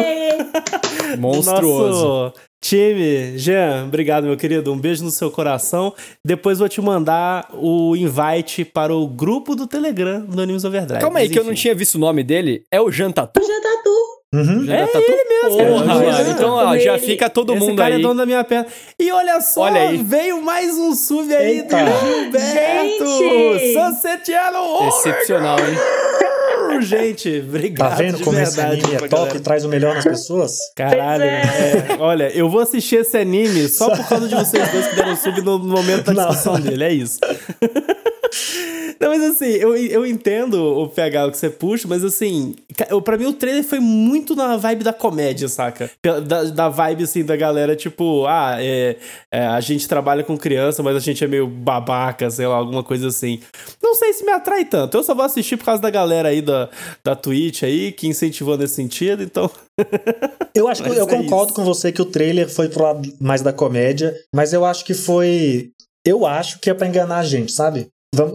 [1.16, 2.06] do Monstruoso.
[2.06, 3.38] nosso time.
[3.38, 4.74] Jean, obrigado, meu querido.
[4.74, 5.94] Um beijo no seu coração.
[6.22, 11.00] Depois vou te mandar o invite para o grupo do Telegram do Animes Overdrive.
[11.00, 12.66] Calma aí, Mas, que eu não tinha visto o nome dele.
[12.70, 13.40] É o Jean Tatu?
[13.42, 14.07] Já tá tu.
[14.34, 14.66] Uhum.
[14.66, 15.06] Jean É Tatu?
[15.10, 16.30] ele mesmo, Porra, cara.
[16.30, 18.00] Então, ó, já Ele- fica todo Esse mundo cara aí.
[18.02, 18.68] é dono da minha perna.
[19.00, 19.98] E olha só, Olha aí.
[19.98, 21.78] veio mais um sub aí Eita.
[21.78, 23.60] do Gilberto.
[23.60, 24.32] Gente.
[24.32, 26.82] Yellow Excepcional, hein?
[26.82, 29.38] Gente, obrigado Tá vendo de como esse verdade anime pra é top galera.
[29.38, 30.52] e traz o melhor nas pessoas?
[30.76, 31.24] Caralho.
[31.24, 34.96] Pois é, olha, eu vou assistir esse anime só por causa de vocês dois que
[34.96, 36.28] deram sub no momento da Não.
[36.30, 37.20] discussão dele, é isso.
[39.00, 42.56] Não, mas assim, eu, eu entendo o PH que você puxa, mas assim,
[43.04, 45.90] pra mim o trailer foi muito na vibe da comédia, saca?
[46.04, 48.98] Da, da vibe, assim, da galera, tipo, ah, é,
[49.32, 52.84] é, a gente trabalha com criança, mas a gente é meio babaca, sei lá, alguma
[52.84, 53.40] coisa assim.
[53.82, 54.98] Não sei se me atrai tanto.
[54.98, 56.70] Eu só vou assistir por causa da galera aí da,
[57.04, 59.50] da Twitch aí, que incentivou nesse sentido, então.
[60.56, 61.56] Eu acho que Mas eu é concordo isso.
[61.56, 64.94] com você que o trailer foi pro lado mais da comédia, mas eu acho que
[64.94, 65.72] foi.
[66.06, 67.88] Eu acho que é pra enganar a gente, sabe?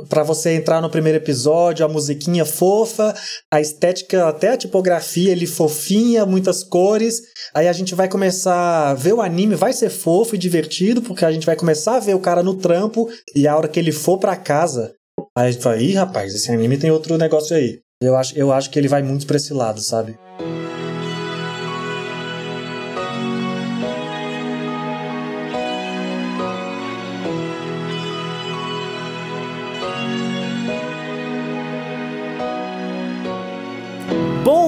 [0.08, 3.14] Pra você entrar no primeiro episódio, a musiquinha fofa,
[3.52, 7.22] a estética, até a tipografia ali fofinha, muitas cores.
[7.54, 11.24] Aí a gente vai começar a ver o anime, vai ser fofo e divertido, porque
[11.24, 13.92] a gente vai começar a ver o cara no trampo e a hora que ele
[13.92, 14.94] for pra casa,
[15.36, 17.80] aí a gente fala, ih, rapaz, esse anime tem outro negócio aí.
[18.02, 20.18] Eu acho, eu acho que ele vai muito pra esse lado, sabe?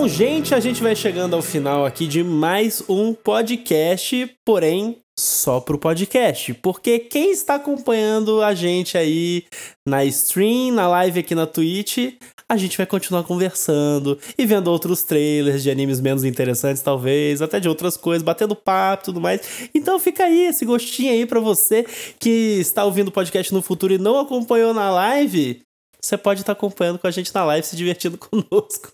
[0.05, 5.61] Bom, gente, a gente vai chegando ao final aqui de mais um podcast, porém só
[5.61, 9.45] pro podcast, porque quem está acompanhando a gente aí
[9.89, 15.03] na stream, na live aqui na Twitch, a gente vai continuar conversando e vendo outros
[15.03, 19.71] trailers de animes menos interessantes, talvez, até de outras coisas, batendo papo e tudo mais.
[19.75, 21.83] Então fica aí esse gostinho aí pra você
[22.21, 25.63] que está ouvindo o podcast no futuro e não acompanhou na live
[26.05, 28.91] você pode estar acompanhando com a gente na live, se divertindo conosco.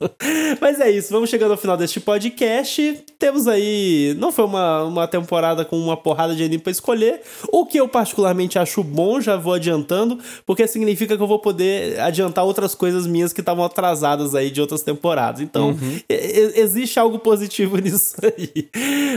[0.61, 3.02] Mas é isso, vamos chegando ao final deste podcast.
[3.18, 4.14] Temos aí.
[4.18, 7.20] Não foi uma, uma temporada com uma porrada de anime pra escolher.
[7.52, 11.98] O que eu particularmente acho bom, já vou adiantando, porque significa que eu vou poder
[12.01, 15.40] adiantar outras coisas minhas que estavam atrasadas aí de outras temporadas.
[15.40, 15.76] Então,
[16.09, 18.68] e- existe algo positivo nisso aí.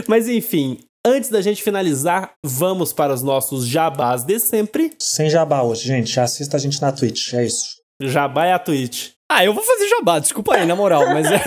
[0.08, 0.78] Mas enfim.
[1.06, 4.90] Antes da gente finalizar, vamos para os nossos jabás de sempre.
[4.98, 6.18] Sem jabá hoje, gente.
[6.18, 7.83] Assista a gente na Twitch, é isso.
[8.00, 9.10] Jabá é a Twitch.
[9.30, 11.40] Ah, eu vou fazer jabá, desculpa aí, na moral, mas é.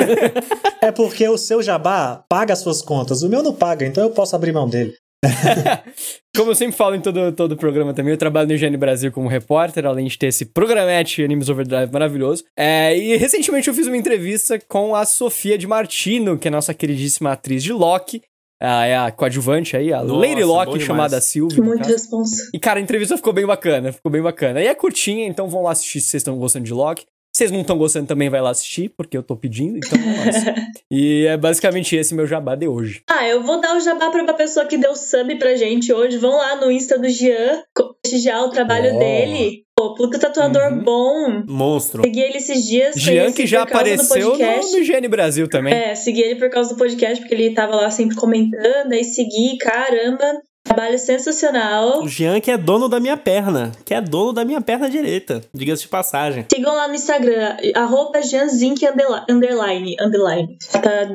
[0.88, 4.10] É porque o seu jabá paga as suas contas, o meu não paga, então eu
[4.10, 4.94] posso abrir mão dele.
[6.36, 9.12] Como eu sempre falo em todo, todo o programa também, eu trabalho no IGN Brasil
[9.12, 12.44] como repórter, além de ter esse programete Animes Overdrive maravilhoso.
[12.56, 16.76] É, e recentemente eu fiz uma entrevista com a Sofia de Martino, que é nossa
[16.76, 18.22] queridíssima atriz de Loki.
[18.60, 21.58] Ah, é a coadjuvante aí, a Nossa, Lady Locke, chamada Sylvie.
[21.60, 22.50] no Muito responsa.
[22.54, 24.62] E, cara, a entrevista ficou bem bacana, ficou bem bacana.
[24.62, 27.06] E é curtinha, então vão lá assistir se vocês estão gostando de Loki.
[27.36, 30.18] Se vocês não estão gostando também, vai lá assistir, porque eu tô pedindo, então vão
[30.18, 30.54] lá assistir.
[30.90, 33.04] E é basicamente esse meu jabá de hoje.
[33.10, 36.18] Ah, eu vou dar o jabá pra uma pessoa que deu sub pra gente hoje.
[36.18, 37.62] Vão lá no Insta do Jean,
[38.02, 39.00] prestigiar o trabalho Oh.
[39.00, 39.64] dele.
[39.96, 40.84] Puta tatuador Uhum.
[40.84, 41.44] bom.
[41.48, 42.02] Monstro.
[42.04, 42.96] Segui ele esses dias.
[42.96, 45.74] Jean, que já apareceu no, IGN Brasil também.
[45.74, 49.58] É, segui ele por causa do podcast, porque ele tava lá sempre comentando, aí segui,
[49.60, 52.04] caramba, trabalho sensacional.
[52.04, 53.72] O Jean que é dono da minha perna.
[53.86, 55.42] Que é dono da minha perna direita.
[55.54, 56.46] Diga-se de passagem.
[56.52, 60.58] Sigam lá no Instagram, arroba underli- underline, underline.
[60.72, 61.08] Tá, tá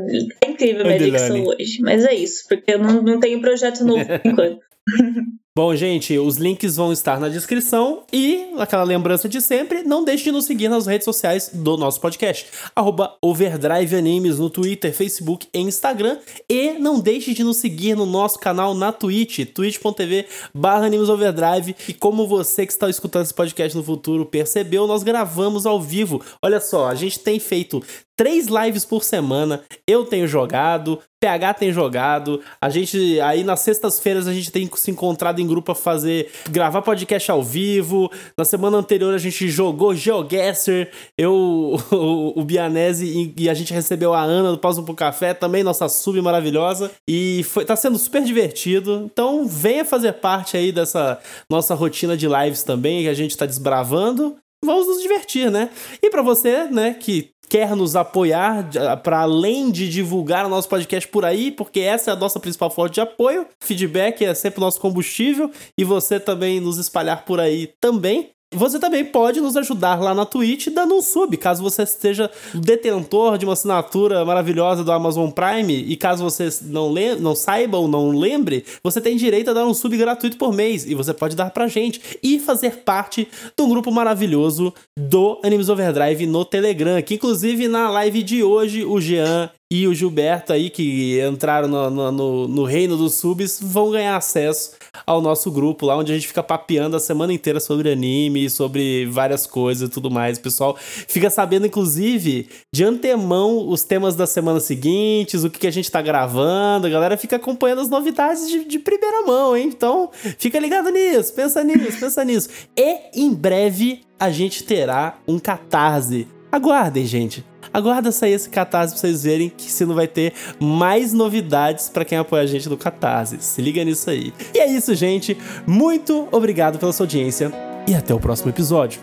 [0.49, 4.05] incrível a minha dicção hoje, mas é isso, porque eu não, não tenho projeto novo
[4.07, 4.59] por enquanto.
[5.55, 10.25] Bom, gente, os links vão estar na descrição e aquela lembrança de sempre, não deixe
[10.25, 12.47] de nos seguir nas redes sociais do nosso podcast.
[12.75, 16.17] Arroba Overdrive Animes no Twitter, Facebook e Instagram.
[16.49, 21.77] E não deixe de nos seguir no nosso canal na Twitch, twitch.tv barra Animes Overdrive.
[21.87, 26.25] E como você que está escutando esse podcast no futuro percebeu, nós gravamos ao vivo.
[26.41, 27.83] Olha só, a gente tem feito
[28.17, 29.63] três lives por semana.
[29.87, 32.41] Eu tenho jogado, PH tem jogado.
[32.61, 36.83] A gente aí nas sextas-feiras a gente tem se encontrado em grupo pra fazer gravar
[36.83, 38.11] podcast ao vivo.
[38.37, 43.73] Na semana anterior a gente jogou GeoGuessr, eu o, o Bianese e, e a gente
[43.73, 47.99] recebeu a Ana do Pausa pro Café, também nossa sub maravilhosa e foi tá sendo
[47.99, 49.09] super divertido.
[49.13, 53.47] Então venha fazer parte aí dessa nossa rotina de lives também que a gente tá
[53.47, 54.37] desbravando.
[54.65, 55.71] Vamos nos divertir, né?
[56.01, 58.71] E pra você, né, que quer nos apoiar
[59.03, 62.71] para além de divulgar o nosso podcast por aí, porque essa é a nossa principal
[62.71, 63.47] fonte de apoio.
[63.63, 68.31] Feedback é sempre o nosso combustível e você também nos espalhar por aí também.
[68.53, 73.39] Você também pode nos ajudar lá na Twitch dando um sub, caso você seja detentor
[73.39, 78.11] de uma assinatura maravilhosa do Amazon Prime e caso você não, não saiba ou não
[78.11, 81.51] lembre, você tem direito a dar um sub gratuito por mês e você pode dar
[81.51, 83.27] pra gente e fazer parte
[83.57, 89.01] do grupo maravilhoso do Animes Overdrive no Telegram, que inclusive na live de hoje o
[89.01, 93.91] Jean e o Gilberto aí, que entraram no, no, no, no reino dos subs, vão
[93.91, 94.73] ganhar acesso
[95.07, 99.07] ao nosso grupo lá, onde a gente fica papeando a semana inteira sobre anime, sobre
[99.07, 100.37] várias coisas e tudo mais.
[100.37, 105.67] O pessoal fica sabendo, inclusive, de antemão os temas das semanas seguintes, o que, que
[105.67, 106.87] a gente tá gravando.
[106.87, 109.69] A galera fica acompanhando as novidades de, de primeira mão, hein?
[109.69, 112.51] Então, fica ligado nisso, pensa nisso, pensa nisso.
[112.77, 116.29] E em breve a gente terá um catarse.
[116.53, 117.43] Aguardem, gente.
[117.73, 122.05] Aguarda sair esse catarse pra vocês verem que se não vai ter mais novidades pra
[122.05, 123.39] quem apoia a gente no catarse.
[123.41, 124.35] Se liga nisso aí.
[124.55, 125.35] E é isso, gente.
[125.67, 127.51] Muito obrigado pela sua audiência
[127.89, 129.01] e até o próximo episódio.